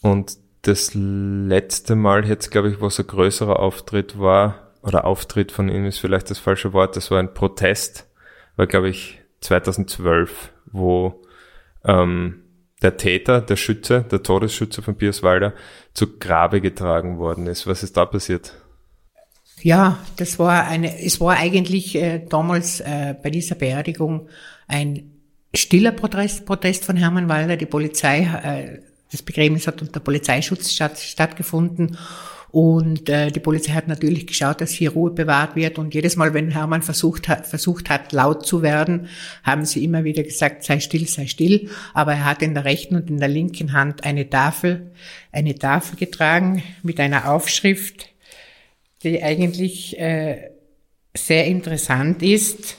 und 0.00 0.36
das 0.62 0.92
letzte 0.94 1.94
Mal 1.94 2.26
jetzt, 2.26 2.50
glaube 2.50 2.70
ich, 2.70 2.80
wo 2.80 2.86
es 2.86 2.98
ein 2.98 3.06
größerer 3.06 3.60
Auftritt 3.60 4.18
war, 4.18 4.72
oder 4.82 5.04
Auftritt 5.04 5.50
von 5.50 5.68
ihm 5.68 5.84
ist 5.84 5.98
vielleicht 5.98 6.30
das 6.30 6.38
falsche 6.38 6.72
Wort, 6.72 6.96
das 6.96 7.10
war 7.10 7.18
ein 7.18 7.34
Protest, 7.34 8.06
war, 8.56 8.66
glaube 8.66 8.88
ich, 8.88 9.20
2012, 9.40 10.52
wo 10.66 11.22
ähm, 11.84 12.42
der 12.82 12.96
Täter, 12.96 13.40
der 13.40 13.56
Schütze, 13.56 14.04
der 14.10 14.22
Todesschütze 14.22 14.82
von 14.82 14.96
Piers 14.96 15.22
Walder 15.22 15.54
zu 15.92 16.18
Grabe 16.18 16.60
getragen 16.60 17.18
worden 17.18 17.46
ist. 17.46 17.66
Was 17.66 17.82
ist 17.82 17.96
da 17.96 18.06
passiert? 18.06 18.54
Ja, 19.62 19.98
das 20.16 20.38
war 20.38 20.66
eine, 20.66 21.02
es 21.02 21.20
war 21.20 21.36
eigentlich 21.36 21.96
äh, 21.96 22.24
damals 22.28 22.80
äh, 22.80 23.14
bei 23.20 23.30
dieser 23.30 23.54
Beerdigung 23.54 24.28
ein 24.68 25.15
stiller 25.54 25.92
Protest, 25.92 26.46
Protest 26.46 26.84
von 26.84 26.96
Hermann 26.96 27.28
Walder. 27.28 27.56
Die 27.56 27.66
Polizei 27.66 28.20
äh, 28.20 28.80
das 29.10 29.22
Begräbnis 29.22 29.66
hat 29.66 29.82
unter 29.82 30.00
Polizeischutz 30.00 30.72
statt, 30.72 30.98
stattgefunden. 30.98 31.96
Und 32.50 33.08
äh, 33.08 33.30
die 33.30 33.40
Polizei 33.40 33.72
hat 33.72 33.86
natürlich 33.86 34.26
geschaut, 34.26 34.60
dass 34.60 34.70
hier 34.70 34.92
Ruhe 34.92 35.10
bewahrt 35.10 35.56
wird. 35.56 35.78
Und 35.78 35.94
jedes 35.94 36.16
Mal, 36.16 36.32
wenn 36.32 36.50
Hermann 36.50 36.82
versucht 36.82 37.28
hat, 37.28 37.46
versucht 37.46 37.90
hat, 37.90 38.12
laut 38.12 38.46
zu 38.46 38.62
werden, 38.62 39.08
haben 39.42 39.64
sie 39.64 39.84
immer 39.84 40.04
wieder 40.04 40.22
gesagt, 40.22 40.64
sei 40.64 40.80
still, 40.80 41.06
sei 41.06 41.26
still. 41.26 41.68
Aber 41.92 42.12
er 42.12 42.24
hat 42.24 42.42
in 42.42 42.54
der 42.54 42.64
rechten 42.64 42.96
und 42.96 43.10
in 43.10 43.18
der 43.18 43.28
linken 43.28 43.72
Hand 43.72 44.04
eine 44.04 44.30
Tafel, 44.30 44.92
eine 45.32 45.54
Tafel 45.54 45.96
getragen 45.98 46.62
mit 46.82 46.98
einer 46.98 47.30
Aufschrift, 47.30 48.08
die 49.02 49.22
eigentlich 49.22 49.98
äh, 49.98 50.50
sehr 51.14 51.46
interessant 51.46 52.22
ist. 52.22 52.78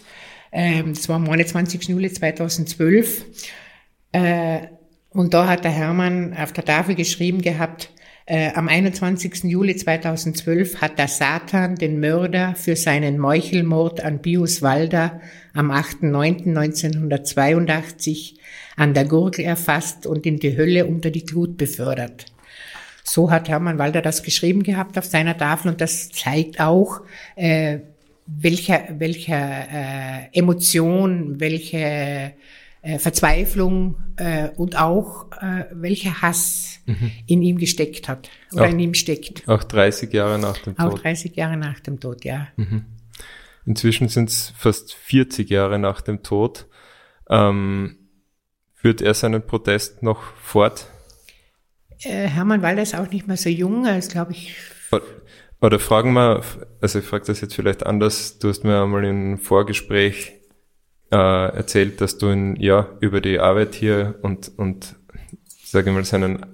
Ähm, 0.57 0.93
das 0.95 1.07
war 1.07 1.15
am 1.17 1.29
21. 1.29 1.89
Juli 1.89 2.11
2012. 2.11 3.25
Äh, 4.11 4.61
und 5.11 5.35
da 5.35 5.47
hat 5.47 5.63
der 5.63 5.71
Hermann 5.71 6.35
auf 6.35 6.51
der 6.51 6.65
Tafel 6.65 6.95
geschrieben 6.95 7.43
gehabt, 7.43 7.91
äh, 8.25 8.49
am 8.55 8.67
21. 8.67 9.43
Juli 9.43 9.75
2012 9.75 10.81
hat 10.81 10.97
der 10.97 11.09
Satan 11.09 11.75
den 11.75 11.99
Mörder 11.99 12.55
für 12.55 12.75
seinen 12.75 13.19
Meuchelmord 13.19 14.03
an 14.03 14.17
Bius 14.19 14.63
Walder 14.63 15.21
am 15.53 15.69
8.9.1982 15.69 18.39
an 18.75 18.95
der 18.95 19.05
Gurgel 19.05 19.45
erfasst 19.45 20.07
und 20.07 20.25
in 20.25 20.39
die 20.39 20.57
Hölle 20.57 20.87
unter 20.87 21.11
die 21.11 21.23
Glut 21.23 21.57
befördert. 21.57 22.25
So 23.03 23.29
hat 23.29 23.47
Hermann 23.47 23.77
Walder 23.77 24.01
das 24.01 24.23
geschrieben 24.23 24.63
gehabt 24.63 24.97
auf 24.97 25.05
seiner 25.05 25.37
Tafel 25.37 25.69
und 25.69 25.81
das 25.81 26.09
zeigt 26.09 26.59
auch, 26.59 27.01
äh, 27.35 27.81
welcher, 28.27 28.99
welcher 28.99 29.67
äh, 29.71 30.29
Emotion, 30.33 31.39
welche 31.39 32.33
äh, 32.81 32.99
Verzweiflung 32.99 33.95
äh, 34.17 34.49
und 34.49 34.77
auch 34.77 35.31
äh, 35.41 35.65
welcher 35.71 36.21
Hass 36.21 36.79
mhm. 36.85 37.11
in 37.25 37.41
ihm 37.41 37.57
gesteckt 37.57 38.07
hat 38.07 38.29
oder 38.53 38.65
auch, 38.65 38.69
in 38.69 38.79
ihm 38.79 38.93
steckt. 38.93 39.47
Auch 39.47 39.63
30 39.63 40.13
Jahre 40.13 40.37
nach 40.39 40.57
dem 40.59 40.75
Tod. 40.75 40.85
Auch 40.85 40.99
30 40.99 41.35
Jahre 41.35 41.57
nach 41.57 41.79
dem 41.79 41.99
Tod, 41.99 42.23
ja. 42.25 42.47
Mhm. 42.57 42.85
Inzwischen 43.65 44.07
sind 44.07 44.29
es 44.29 44.53
fast 44.57 44.93
40 44.93 45.49
Jahre 45.49 45.79
nach 45.79 46.01
dem 46.01 46.23
Tod. 46.23 46.67
Ähm, 47.29 47.97
führt 48.73 49.01
er 49.01 49.13
seinen 49.13 49.45
Protest 49.45 50.03
noch 50.03 50.21
fort? 50.35 50.87
Äh, 52.03 52.27
Hermann 52.27 52.61
Walder 52.61 52.83
ist 52.83 52.95
auch 52.95 53.09
nicht 53.09 53.27
mehr 53.27 53.37
so 53.37 53.49
jung, 53.49 53.85
er 53.85 53.97
ist, 53.97 54.11
glaube 54.11 54.31
ich. 54.31 54.55
Oder 55.59 55.79
fragen 55.79 56.13
wir, 56.13 56.43
also 56.81 56.99
ich 56.99 57.05
frage 57.05 57.25
das 57.25 57.41
jetzt 57.41 57.55
vielleicht 57.55 57.85
anders, 57.85 58.37
du 58.37 58.49
hast 58.49 58.63
mir 58.63 58.81
einmal 58.81 59.05
im 59.05 59.39
Vorgespräch 59.39 60.33
äh, 61.11 61.15
erzählt, 61.15 61.99
dass 61.99 62.17
du 62.17 62.27
in, 62.27 62.55
ja, 62.57 62.87
über 62.99 63.21
die 63.21 63.39
Arbeit 63.39 63.73
hier 63.73 64.19
und, 64.21 64.51
und 64.57 64.95
sage 65.63 65.89
ich 65.89 65.95
mal, 65.95 66.05
seinen 66.05 66.45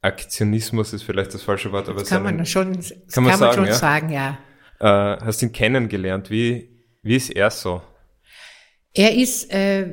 Aktionismus 0.00 0.92
ist 0.94 1.02
vielleicht 1.02 1.34
das 1.34 1.42
falsche 1.42 1.72
Wort, 1.72 1.88
aber 1.88 2.00
das 2.00 2.08
kann 2.08 2.24
seinen, 2.24 2.36
man 2.36 2.46
schon, 2.46 2.72
kann 3.12 3.24
man, 3.24 3.32
kann 3.32 3.38
sagen, 3.38 3.54
schon 3.54 3.66
ja? 3.66 3.72
sagen, 3.74 4.10
ja. 4.10 4.38
Äh, 4.80 5.18
hast 5.24 5.42
ihn 5.42 5.52
kennengelernt. 5.52 6.30
Wie, 6.30 6.70
wie 7.02 7.16
ist 7.16 7.30
er 7.30 7.50
so? 7.50 7.82
Er 8.94 9.14
ist, 9.14 9.52
äh, 9.52 9.86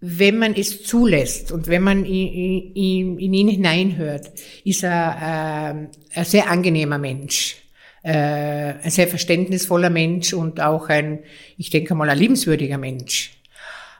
wenn 0.00 0.38
man 0.38 0.54
es 0.54 0.84
zulässt 0.84 1.50
und 1.50 1.66
wenn 1.66 1.82
man 1.82 2.04
in, 2.04 2.74
in, 2.74 3.18
in 3.18 3.34
ihn 3.34 3.48
hineinhört, 3.48 4.30
ist 4.64 4.84
er 4.84 5.88
äh, 6.14 6.18
ein 6.18 6.24
sehr 6.24 6.48
angenehmer 6.50 6.98
Mensch 6.98 7.63
äh, 8.04 8.74
ein 8.82 8.90
sehr 8.90 9.08
verständnisvoller 9.08 9.90
Mensch 9.90 10.34
und 10.34 10.60
auch 10.60 10.88
ein, 10.90 11.20
ich 11.56 11.70
denke 11.70 11.94
mal, 11.94 12.08
ein 12.08 12.18
liebenswürdiger 12.18 12.78
Mensch. 12.78 13.32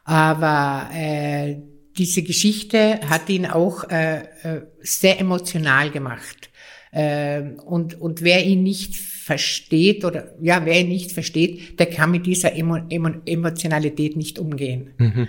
Aber 0.04 0.90
äh, 0.94 1.56
diese 1.96 2.22
Geschichte 2.22 3.00
hat 3.08 3.28
ihn 3.30 3.46
auch 3.46 3.88
äh, 3.88 4.18
äh, 4.18 4.62
sehr 4.80 5.18
emotional 5.18 5.90
gemacht. 5.90 6.50
Äh, 6.92 7.54
und, 7.64 7.98
und 7.98 8.22
wer 8.22 8.44
ihn 8.44 8.62
nicht 8.62 8.96
versteht 8.96 10.04
oder 10.04 10.34
ja, 10.42 10.66
wer 10.66 10.80
ihn 10.80 10.88
nicht 10.88 11.12
versteht, 11.12 11.80
der 11.80 11.86
kann 11.86 12.10
mit 12.10 12.26
dieser 12.26 12.54
Emo 12.54 12.76
Emo 12.90 13.10
Emotionalität 13.24 14.16
nicht 14.16 14.38
umgehen. 14.38 14.90
Mhm. 14.98 15.28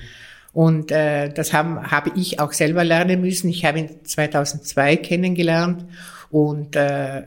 Und 0.52 0.92
äh, 0.92 1.30
das 1.30 1.54
haben, 1.54 1.92
habe 1.92 2.12
ich 2.18 2.42
auch 2.42 2.52
selber 2.52 2.84
lernen 2.84 3.22
müssen. 3.22 3.50
Ich 3.50 3.64
habe 3.64 3.80
ihn 3.80 3.90
2002 4.04 4.98
kennengelernt 4.98 5.86
und 6.30 6.76
äh, 6.76 7.24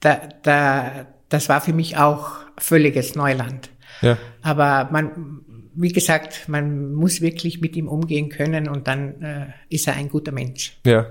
da, 0.00 0.28
da, 0.42 1.06
das 1.28 1.48
war 1.48 1.60
für 1.60 1.72
mich 1.72 1.96
auch 1.96 2.36
völliges 2.58 3.14
Neuland. 3.14 3.70
Ja. 4.02 4.18
Aber 4.42 4.88
man, 4.92 5.42
wie 5.74 5.92
gesagt, 5.92 6.48
man 6.48 6.92
muss 6.94 7.20
wirklich 7.20 7.60
mit 7.60 7.76
ihm 7.76 7.88
umgehen 7.88 8.28
können 8.28 8.68
und 8.68 8.86
dann 8.88 9.22
äh, 9.22 9.46
ist 9.68 9.86
er 9.86 9.94
ein 9.94 10.08
guter 10.08 10.32
Mensch. 10.32 10.78
Ja. 10.84 11.06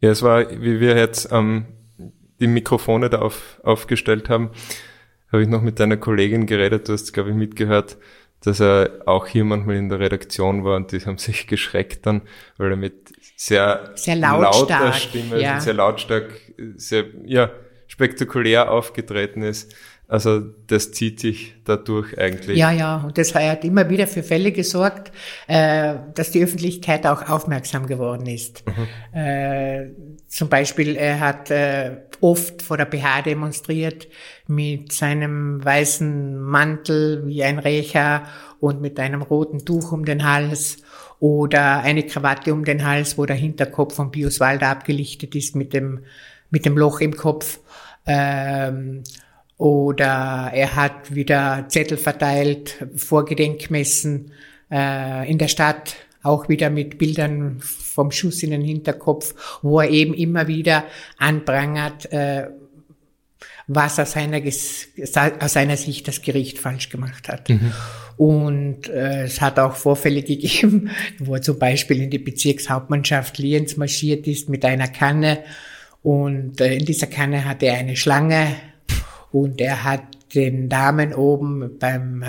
Ja, 0.00 0.10
es 0.10 0.22
war, 0.22 0.50
wie 0.50 0.78
wir 0.78 0.96
jetzt 0.96 1.32
ähm, 1.32 1.66
die 2.38 2.46
Mikrofone 2.46 3.08
da 3.08 3.20
auf, 3.20 3.60
aufgestellt 3.62 4.28
haben, 4.28 4.50
habe 5.32 5.42
ich 5.42 5.48
noch 5.48 5.62
mit 5.62 5.80
deiner 5.80 5.96
Kollegin 5.96 6.46
geredet, 6.46 6.88
du 6.88 6.92
hast, 6.92 7.12
glaube 7.12 7.30
ich, 7.30 7.36
mitgehört, 7.36 7.96
dass 8.42 8.60
er 8.60 9.02
auch 9.06 9.26
hier 9.26 9.44
manchmal 9.44 9.76
in 9.76 9.88
der 9.88 9.98
Redaktion 9.98 10.64
war 10.64 10.76
und 10.76 10.92
die 10.92 11.00
haben 11.00 11.18
sich 11.18 11.46
geschreckt 11.48 12.06
dann, 12.06 12.22
weil 12.58 12.72
er 12.72 12.76
mit 12.76 13.12
sehr, 13.36 13.92
sehr 13.94 14.16
lautstark, 14.16 14.68
lauter 14.68 14.92
Stimme, 14.92 15.40
ja. 15.40 15.60
sehr 15.60 15.74
lautstark, 15.74 16.30
sehr, 16.76 17.06
ja, 17.24 17.50
spektakulär 17.86 18.70
aufgetreten 18.70 19.42
ist. 19.42 19.74
Also 20.08 20.40
das 20.68 20.92
zieht 20.92 21.18
sich 21.18 21.54
dadurch 21.64 22.16
eigentlich. 22.16 22.56
Ja, 22.56 22.70
ja, 22.70 22.98
und 22.98 23.18
das 23.18 23.34
hat 23.34 23.64
immer 23.64 23.90
wieder 23.90 24.06
für 24.06 24.22
Fälle 24.22 24.52
gesorgt, 24.52 25.10
äh, 25.48 25.94
dass 26.14 26.30
die 26.30 26.44
Öffentlichkeit 26.44 27.06
auch 27.06 27.28
aufmerksam 27.28 27.86
geworden 27.86 28.26
ist. 28.26 28.62
Mhm. 28.66 29.18
Äh, 29.18 29.86
zum 30.28 30.48
Beispiel, 30.48 30.94
er 30.94 31.18
hat 31.18 31.50
äh, 31.50 31.96
oft 32.20 32.62
vor 32.62 32.76
der 32.76 32.84
BH 32.84 33.22
demonstriert 33.22 34.06
mit 34.46 34.92
seinem 34.92 35.64
weißen 35.64 36.40
Mantel 36.40 37.26
wie 37.26 37.42
ein 37.42 37.58
Rächer 37.58 38.22
und 38.60 38.80
mit 38.80 39.00
einem 39.00 39.22
roten 39.22 39.64
Tuch 39.64 39.90
um 39.90 40.04
den 40.04 40.24
Hals 40.24 40.78
oder 41.18 41.80
eine 41.80 42.04
Krawatte 42.04 42.52
um 42.52 42.64
den 42.64 42.86
Hals, 42.86 43.18
wo 43.18 43.26
der 43.26 43.36
Hinterkopf 43.36 43.94
von 43.96 44.12
Pius 44.12 44.38
Walder 44.38 44.68
abgelichtet 44.68 45.34
ist 45.34 45.56
mit 45.56 45.72
dem, 45.72 46.04
mit 46.50 46.64
dem 46.64 46.78
Loch 46.78 47.00
im 47.00 47.16
Kopf. 47.16 47.58
Ähm, 48.06 49.02
oder 49.58 50.50
er 50.52 50.76
hat 50.76 51.14
wieder 51.14 51.64
Zettel 51.68 51.96
verteilt 51.96 52.86
vor 52.94 53.24
Gedenkmessen 53.24 54.32
äh, 54.70 55.30
in 55.30 55.38
der 55.38 55.48
Stadt, 55.48 55.96
auch 56.22 56.48
wieder 56.48 56.70
mit 56.70 56.98
Bildern 56.98 57.60
vom 57.60 58.10
Schuss 58.10 58.42
in 58.42 58.50
den 58.50 58.62
Hinterkopf, 58.62 59.34
wo 59.62 59.80
er 59.80 59.90
eben 59.90 60.12
immer 60.12 60.46
wieder 60.48 60.84
anprangert, 61.18 62.12
äh, 62.12 62.48
was 63.68 63.98
aus 63.98 64.12
seiner, 64.12 64.40
aus 64.46 65.52
seiner 65.52 65.76
Sicht 65.76 66.06
das 66.06 66.22
Gericht 66.22 66.58
falsch 66.58 66.88
gemacht 66.88 67.28
hat. 67.28 67.48
Mhm. 67.48 67.72
Und 68.16 68.88
äh, 68.88 69.24
es 69.24 69.40
hat 69.40 69.58
auch 69.58 69.74
Vorfälle 69.74 70.22
gegeben, 70.22 70.90
wo 71.18 71.34
er 71.34 71.42
zum 71.42 71.58
Beispiel 71.58 72.02
in 72.02 72.10
die 72.10 72.18
Bezirkshauptmannschaft 72.18 73.38
Lienz 73.38 73.76
marschiert 73.76 74.26
ist 74.26 74.48
mit 74.48 74.64
einer 74.64 74.88
Kanne 74.88 75.38
und 76.06 76.60
in 76.60 76.84
dieser 76.84 77.08
Kanne 77.08 77.44
hatte 77.44 77.66
er 77.66 77.78
eine 77.78 77.96
Schlange 77.96 78.54
und 79.32 79.60
er 79.60 79.82
hat 79.82 80.04
den 80.36 80.68
Damen 80.68 81.12
oben 81.12 81.78
beim 81.80 82.22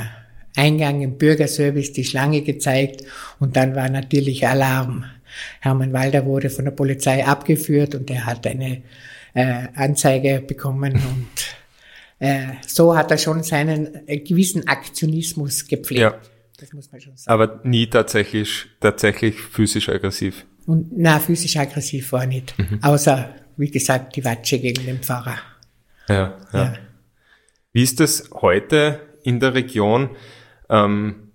Eingang 0.55 1.03
im 1.03 1.19
Bürgerservice 1.19 1.93
die 1.93 2.03
Schlange 2.03 2.41
gezeigt 2.41 3.03
und 3.37 3.55
dann 3.55 3.75
war 3.75 3.87
natürlich 3.87 4.47
Alarm. 4.47 5.05
Hermann 5.59 5.93
Walder 5.93 6.25
wurde 6.25 6.49
von 6.49 6.65
der 6.65 6.71
Polizei 6.71 7.23
abgeführt 7.23 7.93
und 7.93 8.09
er 8.09 8.25
hat 8.25 8.47
eine 8.47 8.81
äh, 9.35 9.67
Anzeige 9.75 10.41
bekommen 10.41 10.93
und 11.11 11.27
äh, 12.17 12.53
so 12.65 12.97
hat 12.97 13.11
er 13.11 13.19
schon 13.19 13.43
seinen 13.43 14.07
äh, 14.07 14.17
gewissen 14.17 14.67
Aktionismus 14.67 15.67
gepflegt. 15.67 16.01
Ja. 16.01 16.19
Das 16.57 16.73
muss 16.73 16.91
man 16.91 16.99
schon 16.99 17.15
sagen. 17.15 17.31
Aber 17.31 17.61
nie 17.63 17.85
tatsächlich, 17.85 18.65
tatsächlich 18.79 19.35
physisch 19.35 19.87
aggressiv. 19.87 20.47
Und 20.65 20.97
na, 20.97 21.19
physisch 21.19 21.57
aggressiv 21.57 22.11
war 22.11 22.25
nicht. 22.25 22.57
Mhm. 22.57 22.79
Außer 22.81 23.35
wie 23.57 23.71
gesagt, 23.71 24.15
die 24.15 24.23
Watsche 24.23 24.59
gegen 24.59 24.85
den 24.85 24.99
Pfarrer. 24.99 25.37
Ja, 26.07 26.37
ja. 26.53 26.63
ja. 26.63 26.73
Wie 27.73 27.83
ist 27.83 27.99
das 27.99 28.29
heute 28.33 29.01
in 29.23 29.39
der 29.39 29.53
Region? 29.53 30.15
Ähm, 30.69 31.31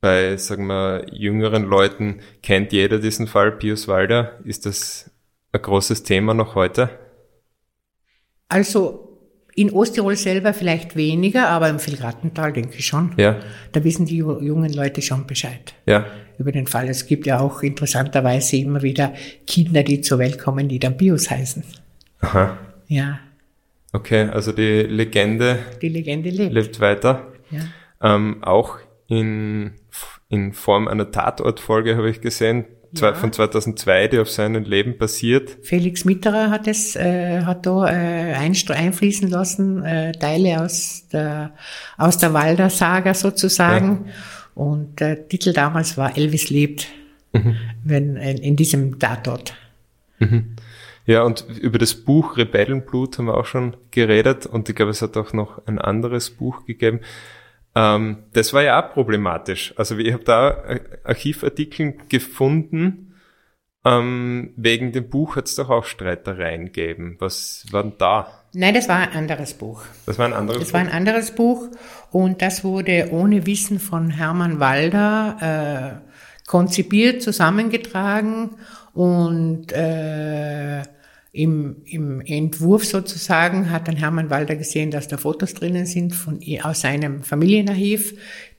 bei, 0.00 0.36
sagen 0.36 0.66
wir, 0.66 1.06
jüngeren 1.12 1.64
Leuten 1.64 2.20
kennt 2.42 2.72
jeder 2.72 2.98
diesen 2.98 3.26
Fall 3.26 3.52
Pius 3.52 3.86
Walder. 3.88 4.38
Ist 4.44 4.64
das 4.64 5.10
ein 5.52 5.60
großes 5.60 6.04
Thema 6.04 6.32
noch 6.32 6.54
heute? 6.54 6.98
Also 8.48 9.09
in 9.60 9.70
Osttirol 9.72 10.16
selber 10.16 10.54
vielleicht 10.54 10.96
weniger, 10.96 11.50
aber 11.50 11.68
im 11.68 11.84
Vilgratental 11.84 12.54
denke 12.54 12.78
ich 12.78 12.86
schon. 12.86 13.12
Ja. 13.18 13.36
Da 13.72 13.84
wissen 13.84 14.06
die 14.06 14.16
jungen 14.16 14.72
Leute 14.72 15.02
schon 15.02 15.26
Bescheid. 15.26 15.74
Ja. 15.84 16.06
Über 16.38 16.50
den 16.50 16.66
Fall. 16.66 16.88
Es 16.88 17.06
gibt 17.06 17.26
ja 17.26 17.40
auch 17.40 17.62
interessanterweise 17.62 18.56
immer 18.56 18.80
wieder 18.80 19.12
Kinder, 19.46 19.82
die 19.82 20.00
zur 20.00 20.18
Welt 20.18 20.38
kommen, 20.38 20.68
die 20.68 20.78
dann 20.78 20.96
Bios 20.96 21.30
heißen. 21.30 21.62
Aha. 22.20 22.56
Ja. 22.88 23.20
Okay, 23.92 24.30
also 24.30 24.52
die 24.52 24.82
Legende. 24.82 25.58
Die 25.82 25.90
Legende 25.90 26.30
lebt. 26.30 26.54
Lebt 26.54 26.80
weiter. 26.80 27.26
Ja. 27.50 27.60
Ähm, 28.14 28.42
auch 28.42 28.78
in, 29.08 29.72
in 30.30 30.54
Form 30.54 30.88
einer 30.88 31.10
Tatortfolge 31.10 31.98
habe 31.98 32.08
ich 32.08 32.22
gesehen, 32.22 32.64
ja. 32.92 33.14
von 33.14 33.32
2002, 33.32 34.08
die 34.08 34.18
auf 34.18 34.30
seinem 34.30 34.64
Leben 34.64 34.98
basiert. 34.98 35.58
Felix 35.62 36.04
Mitterer 36.04 36.50
hat 36.50 36.66
es, 36.66 36.96
äh, 36.96 37.42
hat 37.42 37.66
da 37.66 37.88
äh, 37.88 38.34
einfließen 38.34 39.28
lassen, 39.28 39.84
äh, 39.84 40.12
Teile 40.12 40.62
aus 40.62 41.06
der, 41.12 41.54
aus 41.96 42.18
der 42.18 42.32
Walder 42.32 42.70
Saga 42.70 43.14
sozusagen. 43.14 44.06
Ja. 44.06 44.12
Und 44.54 45.00
der 45.00 45.28
Titel 45.28 45.52
damals 45.52 45.96
war 45.96 46.16
Elvis 46.16 46.50
lebt, 46.50 46.88
mhm. 47.32 47.56
wenn, 47.84 48.16
in, 48.16 48.38
in 48.38 48.56
diesem 48.56 48.98
Tatort. 48.98 49.54
Mhm. 50.18 50.56
Ja, 51.06 51.22
und 51.22 51.44
über 51.60 51.78
das 51.78 51.94
Buch 51.94 52.36
Rebellenblut 52.36 53.18
haben 53.18 53.26
wir 53.26 53.36
auch 53.36 53.46
schon 53.46 53.76
geredet 53.90 54.46
und 54.46 54.68
ich 54.68 54.76
glaube, 54.76 54.90
es 54.90 55.02
hat 55.02 55.16
auch 55.16 55.32
noch 55.32 55.66
ein 55.66 55.78
anderes 55.78 56.30
Buch 56.30 56.66
gegeben. 56.66 57.00
Ähm, 57.74 58.24
das 58.32 58.52
war 58.52 58.62
ja 58.62 58.82
auch 58.82 58.92
problematisch. 58.92 59.74
Also 59.76 59.96
ich 59.96 60.12
habe 60.12 60.24
da 60.24 60.62
Archivartikel 61.04 61.94
gefunden, 62.08 63.14
ähm, 63.84 64.52
wegen 64.56 64.92
dem 64.92 65.08
Buch 65.08 65.36
hat 65.36 65.46
es 65.46 65.54
doch 65.54 65.70
auch 65.70 65.84
Streitereien 65.84 66.66
gegeben. 66.66 67.16
Was 67.18 67.64
war 67.70 67.82
denn 67.82 67.94
da? 67.96 68.28
Nein, 68.52 68.74
das 68.74 68.88
war 68.88 68.98
ein 68.98 69.12
anderes 69.12 69.54
Buch. 69.54 69.82
Das 70.04 70.18
war 70.18 70.26
ein 70.26 70.34
anderes 70.34 70.58
das 70.58 70.68
Buch? 70.68 70.72
Das 70.72 70.74
war 70.74 70.80
ein 70.80 70.94
anderes 70.96 71.30
Buch 71.34 71.68
und 72.10 72.42
das 72.42 72.62
wurde 72.64 73.08
ohne 73.10 73.46
Wissen 73.46 73.78
von 73.78 74.10
Hermann 74.10 74.60
Walder 74.60 76.02
äh, 76.04 76.46
konzipiert, 76.46 77.22
zusammengetragen 77.22 78.56
und 78.92 79.72
äh, 79.72 80.82
im, 81.32 81.82
im 81.84 82.20
Entwurf 82.20 82.84
sozusagen 82.84 83.70
hat 83.70 83.86
dann 83.86 83.96
Hermann 83.96 84.30
Walder 84.30 84.56
gesehen, 84.56 84.90
dass 84.90 85.06
da 85.06 85.16
Fotos 85.16 85.54
drinnen 85.54 85.86
sind 85.86 86.12
von, 86.12 86.40
aus 86.62 86.80
seinem 86.80 87.22
Familienarchiv, 87.22 88.14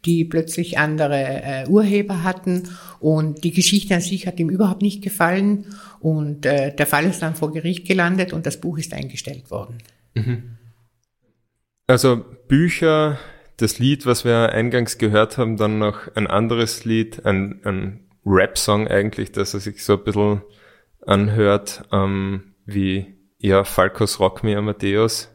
die 0.05 0.23
plötzlich 0.23 0.77
andere 0.77 1.43
äh, 1.43 1.67
Urheber 1.67 2.23
hatten. 2.23 2.69
Und 2.99 3.43
die 3.43 3.51
Geschichte 3.51 3.95
an 3.95 4.01
sich 4.01 4.25
hat 4.25 4.39
ihm 4.39 4.49
überhaupt 4.49 4.81
nicht 4.81 5.01
gefallen. 5.01 5.65
Und 5.99 6.45
äh, 6.45 6.73
der 6.73 6.87
Fall 6.87 7.05
ist 7.05 7.21
dann 7.21 7.35
vor 7.35 7.51
Gericht 7.51 7.87
gelandet 7.87 8.31
und 8.31 8.45
das 8.45 8.61
Buch 8.61 8.77
ist 8.77 8.93
eingestellt 8.93 9.51
worden. 9.51 9.79
Mhm. 10.13 10.57
Also 11.87 12.23
Bücher, 12.47 13.19
das 13.57 13.79
Lied, 13.79 14.05
was 14.05 14.23
wir 14.23 14.53
eingangs 14.53 14.97
gehört 14.97 15.37
haben, 15.37 15.57
dann 15.57 15.77
noch 15.77 16.15
ein 16.15 16.25
anderes 16.25 16.85
Lied, 16.85 17.25
ein, 17.25 17.59
ein 17.65 17.99
Rap-Song 18.25 18.87
eigentlich, 18.87 19.33
dass 19.33 19.53
er 19.53 19.59
sich 19.59 19.83
so 19.83 19.97
ein 19.97 20.03
bisschen 20.05 20.41
anhört. 21.05 21.83
Ähm, 21.91 22.50
wie 22.65 23.15
ja, 23.37 23.63
Falcos 23.63 24.19
Rock 24.19 24.43
Me 24.43 24.55
Amadeus. 24.57 25.29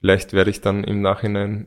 Vielleicht 0.00 0.34
werde 0.34 0.50
ich 0.50 0.60
dann 0.60 0.84
im 0.84 1.00
Nachhinein 1.00 1.66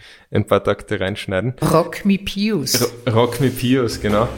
ein 0.30 0.46
paar 0.46 0.62
Takte 0.62 1.00
reinschneiden. 1.00 1.54
Rock 1.72 2.04
Me 2.04 2.18
Pius. 2.18 2.92
Rock 3.10 3.40
Me 3.40 3.50
Pius, 3.50 4.00
genau. 4.00 4.28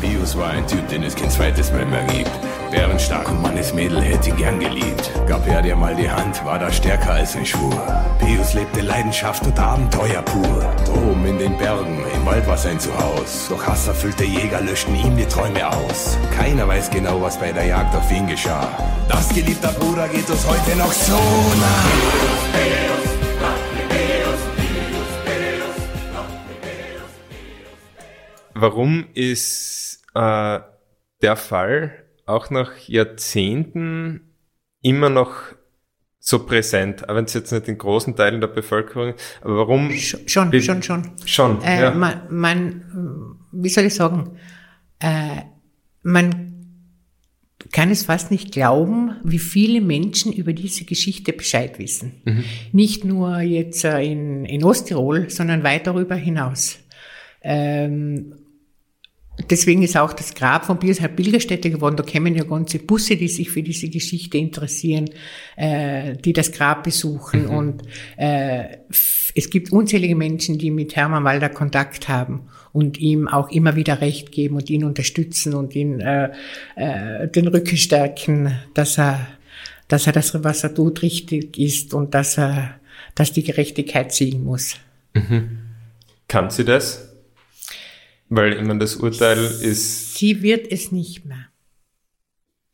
Pius 0.00 0.36
war 0.36 0.50
ein 0.50 0.66
Typ, 0.66 0.88
den 0.88 1.02
es 1.02 1.14
kein 1.14 1.30
zweites 1.30 1.72
Mal 1.72 1.84
mehr 1.86 2.06
gibt. 2.06 2.47
Bärenstark 2.70 3.30
und 3.30 3.40
Mannes 3.40 3.72
Mädel 3.72 4.02
hätte 4.02 4.30
gern 4.32 4.60
geliebt. 4.60 5.10
Gab 5.26 5.46
er 5.48 5.62
dir 5.62 5.74
mal 5.74 5.94
die 5.94 6.10
Hand, 6.10 6.44
war 6.44 6.58
da 6.58 6.70
stärker 6.70 7.12
als 7.12 7.34
ein 7.34 7.46
Schwur. 7.46 8.04
Pius 8.18 8.52
lebte 8.52 8.82
Leidenschaft 8.82 9.46
und 9.46 9.58
Abenteuer 9.58 10.20
pur. 10.22 10.74
Drum 10.84 11.24
in 11.24 11.38
den 11.38 11.56
Bergen, 11.56 12.04
im 12.14 12.26
Wald 12.26 12.46
war 12.46 12.58
sein 12.58 12.78
Zuhause. 12.78 13.50
Doch 13.50 13.66
hasserfüllte 13.66 14.24
Jäger 14.24 14.60
löschten 14.60 14.94
ihm 14.94 15.16
die 15.16 15.24
Träume 15.24 15.66
aus. 15.66 16.18
Keiner 16.36 16.68
weiß 16.68 16.90
genau, 16.90 17.22
was 17.22 17.38
bei 17.38 17.52
der 17.52 17.64
Jagd 17.64 17.94
auf 17.94 18.10
ihn 18.12 18.26
geschah. 18.26 18.68
Das 19.08 19.28
geliebter 19.30 19.72
Bruder 19.72 20.06
geht 20.08 20.28
uns 20.28 20.46
heute 20.46 20.76
noch 20.76 20.92
so 20.92 21.14
nah. 21.14 21.84
Warum 28.54 29.06
ist 29.14 30.02
äh, 30.14 30.58
der 31.22 31.36
Fall 31.36 32.07
auch 32.28 32.50
nach 32.50 32.76
Jahrzehnten 32.86 34.34
immer 34.82 35.10
noch 35.10 35.34
so 36.18 36.44
präsent, 36.44 37.08
auch 37.08 37.14
wenn 37.14 37.24
es 37.24 37.34
jetzt 37.34 37.52
nicht 37.52 37.68
in 37.68 37.78
großen 37.78 38.14
Teilen 38.14 38.40
der 38.40 38.48
Bevölkerung, 38.48 39.14
aber 39.40 39.56
warum? 39.56 39.90
Schon, 39.92 40.26
schon, 40.28 40.52
schon. 40.62 40.82
Schon, 40.82 41.02
schon 41.24 41.62
äh, 41.62 41.82
ja. 41.82 41.90
man, 41.92 42.22
man, 42.28 43.38
wie 43.52 43.68
soll 43.68 43.84
ich 43.84 43.94
sagen, 43.94 44.36
äh, 44.98 45.42
man 46.02 46.48
kann 47.72 47.90
es 47.90 48.04
fast 48.04 48.30
nicht 48.30 48.52
glauben, 48.52 49.16
wie 49.24 49.38
viele 49.38 49.80
Menschen 49.80 50.32
über 50.32 50.52
diese 50.52 50.84
Geschichte 50.84 51.32
Bescheid 51.32 51.78
wissen. 51.78 52.20
Mhm. 52.24 52.44
Nicht 52.72 53.04
nur 53.04 53.40
jetzt 53.40 53.84
äh, 53.84 54.00
in, 54.02 54.44
in 54.44 54.64
Osttirol, 54.64 55.28
sondern 55.30 55.64
weit 55.64 55.86
darüber 55.86 56.14
hinaus. 56.14 56.78
Ähm, 57.42 58.34
Deswegen 59.50 59.82
ist 59.82 59.96
auch 59.96 60.12
das 60.12 60.34
Grab 60.34 60.66
von 60.66 60.78
Biers 60.78 61.00
halt 61.00 61.16
Pilgerstätte 61.16 61.70
geworden. 61.70 61.96
Da 61.96 62.02
kämen 62.02 62.34
ja 62.34 62.44
ganze 62.44 62.78
Busse, 62.78 63.16
die 63.16 63.28
sich 63.28 63.50
für 63.50 63.62
diese 63.62 63.88
Geschichte 63.88 64.36
interessieren, 64.36 65.10
äh, 65.56 66.16
die 66.16 66.32
das 66.32 66.52
Grab 66.52 66.84
besuchen. 66.84 67.44
Mhm. 67.44 67.50
Und 67.50 67.82
äh, 68.16 68.78
es 69.34 69.50
gibt 69.50 69.72
unzählige 69.72 70.16
Menschen, 70.16 70.58
die 70.58 70.70
mit 70.70 70.96
Hermann 70.96 71.24
Walder 71.24 71.48
Kontakt 71.48 72.08
haben 72.08 72.48
und 72.72 72.98
ihm 72.98 73.28
auch 73.28 73.50
immer 73.50 73.76
wieder 73.76 74.00
Recht 74.00 74.32
geben 74.32 74.56
und 74.56 74.68
ihn 74.70 74.84
unterstützen 74.84 75.54
und 75.54 75.74
ihn 75.74 76.00
äh, 76.00 76.30
äh, 76.76 77.28
den 77.28 77.48
Rücken 77.48 77.76
stärken, 77.76 78.54
dass 78.74 78.98
er, 78.98 79.26
dass 79.88 80.06
er 80.06 80.12
das, 80.12 80.42
was 80.44 80.64
er 80.64 80.74
tut, 80.74 81.02
richtig 81.02 81.58
ist 81.58 81.94
und 81.94 82.14
dass 82.14 82.38
er, 82.38 82.74
dass 83.14 83.32
die 83.32 83.42
Gerechtigkeit 83.42 84.12
siegen 84.12 84.44
muss. 84.44 84.76
Mhm. 85.14 85.58
Kann 86.28 86.50
sie 86.50 86.64
das? 86.64 87.07
Weil 88.28 88.54
ich 88.54 88.62
meine, 88.62 88.78
das 88.78 88.96
Urteil 88.96 89.38
ist. 89.38 90.16
Sie 90.16 90.42
wird 90.42 90.70
es 90.70 90.92
nicht 90.92 91.24
mehr. 91.24 91.46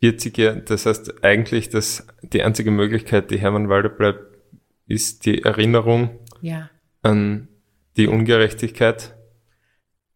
40 0.01 0.37
Jahre, 0.37 0.61
das 0.61 0.85
heißt 0.85 1.25
eigentlich, 1.25 1.71
dass 1.71 2.07
die 2.23 2.43
einzige 2.43 2.71
Möglichkeit, 2.71 3.31
die 3.31 3.39
Hermann 3.39 3.69
Walder 3.69 3.89
bleibt, 3.89 4.37
ist 4.87 5.25
die 5.25 5.43
Erinnerung 5.43 6.19
ja. 6.43 6.69
an 7.03 7.49
die 7.97 8.09
Ungerechtigkeit 8.09 9.15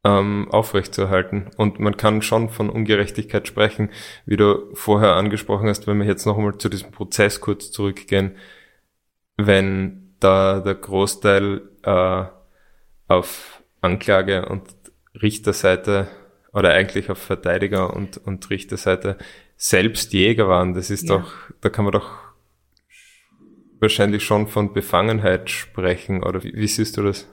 ähm, 0.05 0.49
aufrechtzuerhalten. 0.51 1.51
Und 1.57 1.81
man 1.81 1.97
kann 1.97 2.23
schon 2.23 2.51
von 2.51 2.71
Ungerechtigkeit 2.71 3.49
sprechen, 3.49 3.91
wie 4.27 4.37
du 4.37 4.69
vorher 4.75 5.15
angesprochen 5.15 5.69
hast, 5.69 5.87
wenn 5.87 5.99
wir 5.99 6.07
jetzt 6.07 6.27
noch 6.27 6.37
einmal 6.37 6.59
zu 6.59 6.69
diesem 6.69 6.91
Prozess 6.91 7.41
kurz 7.41 7.71
zurückgehen, 7.71 8.37
wenn 9.37 10.15
da 10.21 10.61
der 10.61 10.75
Großteil 10.75 11.63
äh, 11.83 12.25
auf 13.07 13.63
Anklage 13.81 14.47
und 14.49 14.65
Richterseite 15.15 16.09
oder 16.53 16.73
eigentlich 16.73 17.11
auf 17.11 17.19
Verteidiger 17.19 17.95
und, 17.95 18.17
und 18.19 18.49
Richterseite 18.51 19.19
selbst 19.57 20.13
Jäger 20.13 20.49
waren. 20.49 20.75
Das 20.75 20.91
ist 20.91 21.09
ja. 21.09 21.19
doch, 21.19 21.33
da 21.61 21.69
kann 21.69 21.85
man 21.85 21.93
doch 21.93 22.11
wahrscheinlich 23.81 24.25
schon 24.25 24.49
von 24.49 24.73
Befangenheit 24.73 25.51
sprechen. 25.51 26.23
Oder 26.23 26.43
wie, 26.43 26.55
wie 26.55 26.67
siehst 26.67 26.97
du 26.97 27.03
das? 27.03 27.27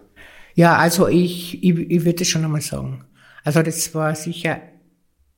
Ja, 0.53 0.77
also 0.77 1.07
ich, 1.07 1.63
ich, 1.63 1.77
ich 1.77 2.05
würde 2.05 2.25
schon 2.25 2.43
einmal 2.43 2.61
sagen. 2.61 3.05
Also 3.43 3.61
das 3.61 3.93
war 3.93 4.15
sicher 4.15 4.61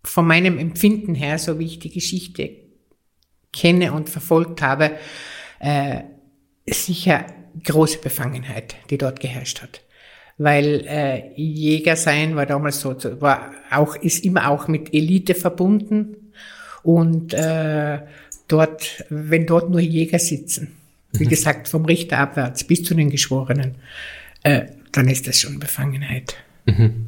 von 0.04 0.26
meinem 0.26 0.58
Empfinden 0.58 1.16
her, 1.16 1.38
so 1.38 1.60
wie 1.60 1.66
ich 1.66 1.80
die 1.80 1.92
Geschichte 1.92 2.52
kenne 3.52 3.92
und 3.92 4.10
verfolgt 4.10 4.62
habe, 4.62 4.98
äh, 5.60 6.04
sicher 6.66 7.26
große 7.64 8.00
Befangenheit, 8.00 8.76
die 8.90 8.98
dort 8.98 9.20
geherrscht 9.20 9.62
hat 9.62 9.82
weil 10.38 10.86
äh, 10.88 11.32
Jäger 11.36 11.96
sein 11.96 12.36
war 12.36 12.46
damals 12.46 12.82
so, 12.82 12.96
war 13.22 13.52
auch, 13.72 13.96
ist 13.96 14.24
immer 14.24 14.50
auch 14.50 14.68
mit 14.68 14.94
Elite 14.94 15.34
verbunden 15.34 16.32
und 16.84 17.34
äh, 17.34 18.00
dort, 18.48 19.04
wenn 19.10 19.46
dort 19.46 19.70
nur 19.70 19.80
Jäger 19.80 20.20
sitzen, 20.20 20.78
wie 21.14 21.26
mhm. 21.26 21.30
gesagt, 21.30 21.68
vom 21.68 21.86
Richter 21.86 22.20
abwärts 22.20 22.64
bis 22.64 22.84
zu 22.84 22.94
den 22.94 23.10
Geschworenen, 23.10 23.76
äh, 24.44 24.66
dann 24.92 25.10
ist 25.10 25.28
das 25.28 25.40
schon 25.40 25.60
Befangenheit. 25.60 26.36
Mhm. 26.66 27.08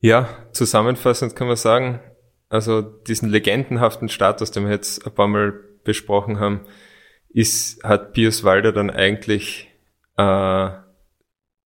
Ja, 0.00 0.28
zusammenfassend 0.52 1.36
kann 1.36 1.48
man 1.48 1.56
sagen, 1.56 2.00
also 2.48 2.82
diesen 2.82 3.28
legendenhaften 3.28 4.08
Status, 4.08 4.50
den 4.50 4.64
wir 4.64 4.72
jetzt 4.72 5.04
ein 5.06 5.14
paar 5.14 5.28
Mal 5.28 5.52
besprochen 5.84 6.40
haben, 6.40 6.60
ist, 7.28 7.82
hat 7.84 8.14
Pius 8.14 8.42
Walder 8.42 8.72
dann 8.72 8.90
eigentlich 8.90 9.67
äh, 10.18 10.70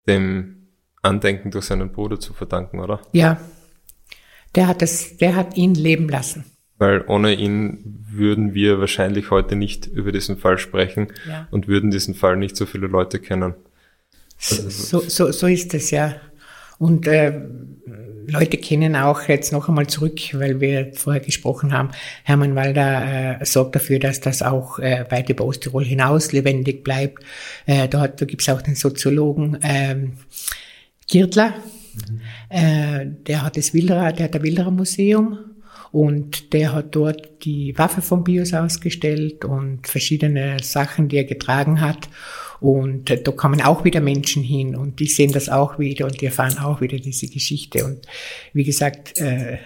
dem 0.07 0.69
Andenken 1.03 1.51
durch 1.51 1.65
seinen 1.65 1.91
Bruder 1.91 2.21
zu 2.21 2.33
verdanken, 2.33 2.79
oder? 2.79 3.01
Ja. 3.13 3.41
Der 4.55 4.69
hat 4.69 4.83
es, 4.83 5.17
der 5.17 5.35
hat 5.35 5.57
ihn 5.57 5.75
leben 5.75 6.09
lassen. 6.09 6.45
Weil 6.79 7.05
ohne 7.07 7.33
ihn 7.35 8.05
würden 8.09 8.55
wir 8.55 8.79
wahrscheinlich 8.79 9.31
heute 9.31 9.57
nicht 9.57 9.87
über 9.87 10.13
diesen 10.13 10.37
Fall 10.37 10.59
sprechen 10.59 11.09
ja. 11.27 11.49
und 11.51 11.69
würden 11.69 11.91
diesen 11.91 12.15
Fall 12.15 12.37
nicht 12.37 12.57
so 12.57 12.67
viele 12.67 12.87
Leute 12.87 13.19
kennen. 13.19 13.55
So, 14.39 15.01
so, 15.01 15.31
so 15.31 15.47
ist 15.47 15.73
es 15.75 15.91
ja. 15.91 16.17
Und 16.79 17.07
äh, 17.07 17.41
Leute 18.27 18.57
kennen 18.57 18.97
auch 18.97 19.29
jetzt 19.29 19.53
noch 19.53 19.69
einmal 19.69 19.87
zurück, 19.87 20.21
weil 20.35 20.61
wir 20.61 20.93
vorher 20.95 21.21
gesprochen 21.21 21.73
haben, 21.73 21.91
Hermann 22.25 22.55
Walder 22.55 23.41
äh, 23.41 23.45
sorgt 23.45 23.75
dafür, 23.75 23.99
dass 23.99 24.21
das 24.21 24.43
auch 24.43 24.79
äh, 24.79 25.05
weit 25.11 25.29
über 25.29 25.45
Osttirol 25.45 25.85
hinaus 25.85 26.33
lebendig 26.33 26.85
bleibt. 26.85 27.23
Äh, 27.67 27.89
dort 27.89 28.21
da 28.21 28.25
gibt 28.25 28.43
es 28.43 28.49
auch 28.49 28.63
den 28.63 28.75
Soziologen 28.75 29.59
ähm, 29.63 30.13
Girtler, 31.11 31.55
mhm. 31.95 32.21
äh, 32.49 33.07
der 33.27 33.43
hat 33.43 33.57
das 33.57 33.75
Wilderer, 33.75 34.13
der 34.13 34.25
hat 34.25 34.35
der 34.35 34.43
Wilderer 34.43 34.71
Museum 34.71 35.39
und 35.93 36.55
der 36.55 36.73
hat 36.73 36.95
dort 36.97 37.45
die 37.45 37.77
Waffe 37.77 38.01
von 38.01 38.25
Bios 38.25 38.55
ausgestellt 38.55 39.45
und 39.45 39.87
verschiedene 39.87 40.57
Sachen, 40.63 41.09
die 41.09 41.19
er 41.19 41.25
getragen 41.25 41.81
hat. 41.81 42.09
Und 42.63 43.11
da 43.11 43.33
kommen 43.33 43.61
auch 43.61 43.85
wieder 43.85 44.01
Menschen 44.01 44.45
hin 44.45 44.77
und 44.77 45.01
die 45.01 45.07
sehen 45.07 45.33
das 45.33 45.49
auch 45.49 45.81
wieder 45.81 46.07
und 46.07 46.21
die 46.21 46.27
erfahren 46.27 46.59
auch 46.59 46.81
wieder 46.81 46.97
diese 46.99 47.27
Geschichte. 47.27 47.85
Und 47.85 48.07
wie 48.53 48.63
gesagt, 48.63 49.19
äh, 49.19 49.59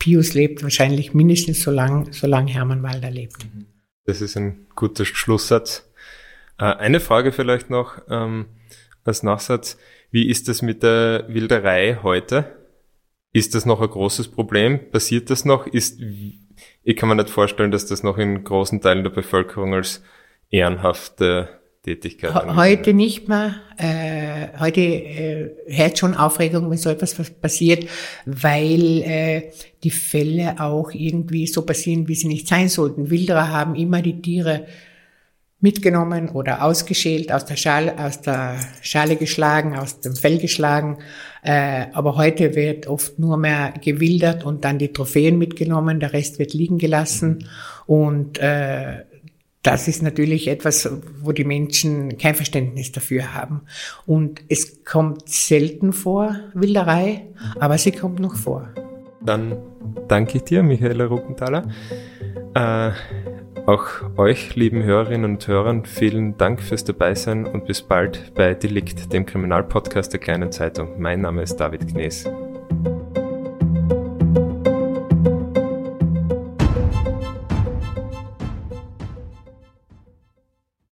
Pius 0.00 0.34
lebt 0.34 0.64
wahrscheinlich 0.64 1.14
mindestens 1.14 1.62
so 1.62 1.70
lang, 1.70 2.12
solange 2.12 2.50
Hermann 2.50 2.82
Walder 2.82 3.10
lebt. 3.10 3.46
Das 4.04 4.20
ist 4.20 4.36
ein 4.36 4.66
guter 4.74 5.04
Schlusssatz. 5.04 5.88
Äh, 6.58 6.64
eine 6.64 6.98
Frage 6.98 7.30
vielleicht 7.30 7.70
noch 7.70 8.02
ähm, 8.10 8.46
als 9.04 9.22
Nachsatz. 9.22 9.78
Wie 10.10 10.28
ist 10.28 10.48
das 10.48 10.60
mit 10.60 10.82
der 10.82 11.26
Wilderei 11.28 11.98
heute? 12.02 12.56
Ist 13.32 13.54
das 13.54 13.64
noch 13.64 13.80
ein 13.80 13.90
großes 13.90 14.26
Problem? 14.28 14.90
Passiert 14.90 15.30
das 15.30 15.44
noch? 15.44 15.68
Ist, 15.68 16.00
ich 16.82 16.96
kann 16.96 17.08
mir 17.08 17.14
nicht 17.14 17.30
vorstellen, 17.30 17.70
dass 17.70 17.86
das 17.86 18.02
noch 18.02 18.18
in 18.18 18.42
großen 18.42 18.80
Teilen 18.80 19.04
der 19.04 19.10
Bevölkerung 19.10 19.74
als 19.74 20.02
ehrenhafte 20.50 21.59
Tätigkeit. 21.82 22.34
Heute 22.56 22.92
nicht 22.92 23.28
mehr. 23.28 23.54
Äh, 23.78 24.58
heute 24.58 24.80
äh, 24.80 25.50
hört 25.66 25.98
schon 25.98 26.14
Aufregung, 26.14 26.70
wenn 26.70 26.76
so 26.76 26.90
etwas 26.90 27.14
passiert, 27.14 27.88
weil 28.26 29.00
äh, 29.02 29.50
die 29.82 29.90
Fälle 29.90 30.60
auch 30.60 30.90
irgendwie 30.92 31.46
so 31.46 31.62
passieren, 31.62 32.06
wie 32.06 32.14
sie 32.14 32.28
nicht 32.28 32.48
sein 32.48 32.68
sollten. 32.68 33.08
Wilderer 33.08 33.48
haben 33.48 33.74
immer 33.74 34.02
die 34.02 34.20
Tiere 34.20 34.66
mitgenommen 35.60 36.30
oder 36.30 36.64
ausgeschält, 36.64 37.32
aus 37.32 37.44
der 37.44 37.56
Schale, 37.56 37.98
aus 37.98 38.20
der 38.20 38.58
Schale 38.82 39.16
geschlagen, 39.16 39.76
aus 39.76 40.00
dem 40.00 40.16
Fell 40.16 40.38
geschlagen. 40.38 40.98
Äh, 41.42 41.86
aber 41.92 42.16
heute 42.16 42.54
wird 42.54 42.86
oft 42.88 43.18
nur 43.18 43.38
mehr 43.38 43.72
gewildert 43.82 44.44
und 44.44 44.64
dann 44.64 44.78
die 44.78 44.92
Trophäen 44.92 45.38
mitgenommen, 45.38 45.98
der 46.00 46.12
Rest 46.12 46.38
wird 46.38 46.52
liegen 46.52 46.76
gelassen. 46.76 47.48
Und 47.86 48.38
äh, 48.38 49.04
das 49.62 49.88
ist 49.88 50.02
natürlich 50.02 50.48
etwas, 50.48 50.90
wo 51.20 51.32
die 51.32 51.44
Menschen 51.44 52.16
kein 52.16 52.34
Verständnis 52.34 52.92
dafür 52.92 53.34
haben. 53.34 53.62
Und 54.06 54.40
es 54.48 54.84
kommt 54.84 55.28
selten 55.28 55.92
vor, 55.92 56.36
Wilderei, 56.54 57.26
aber 57.58 57.76
sie 57.76 57.92
kommt 57.92 58.20
noch 58.20 58.36
vor. 58.36 58.68
Dann 59.22 59.58
danke 60.08 60.38
ich 60.38 60.44
dir, 60.44 60.62
Michaela 60.62 61.04
Ruckenthaler. 61.04 61.68
Äh, 62.54 62.92
auch 63.66 63.86
euch, 64.16 64.56
lieben 64.56 64.82
Hörerinnen 64.82 65.32
und 65.32 65.46
Hörern, 65.46 65.84
vielen 65.84 66.38
Dank 66.38 66.62
fürs 66.62 66.84
Dabeisein 66.84 67.44
und 67.46 67.66
bis 67.66 67.82
bald 67.82 68.32
bei 68.34 68.54
Delikt, 68.54 69.12
dem 69.12 69.26
Kriminalpodcast 69.26 70.12
der 70.12 70.20
Kleinen 70.20 70.50
Zeitung. 70.50 71.00
Mein 71.00 71.20
Name 71.20 71.42
ist 71.42 71.56
David 71.56 71.86
Knees. 71.86 72.26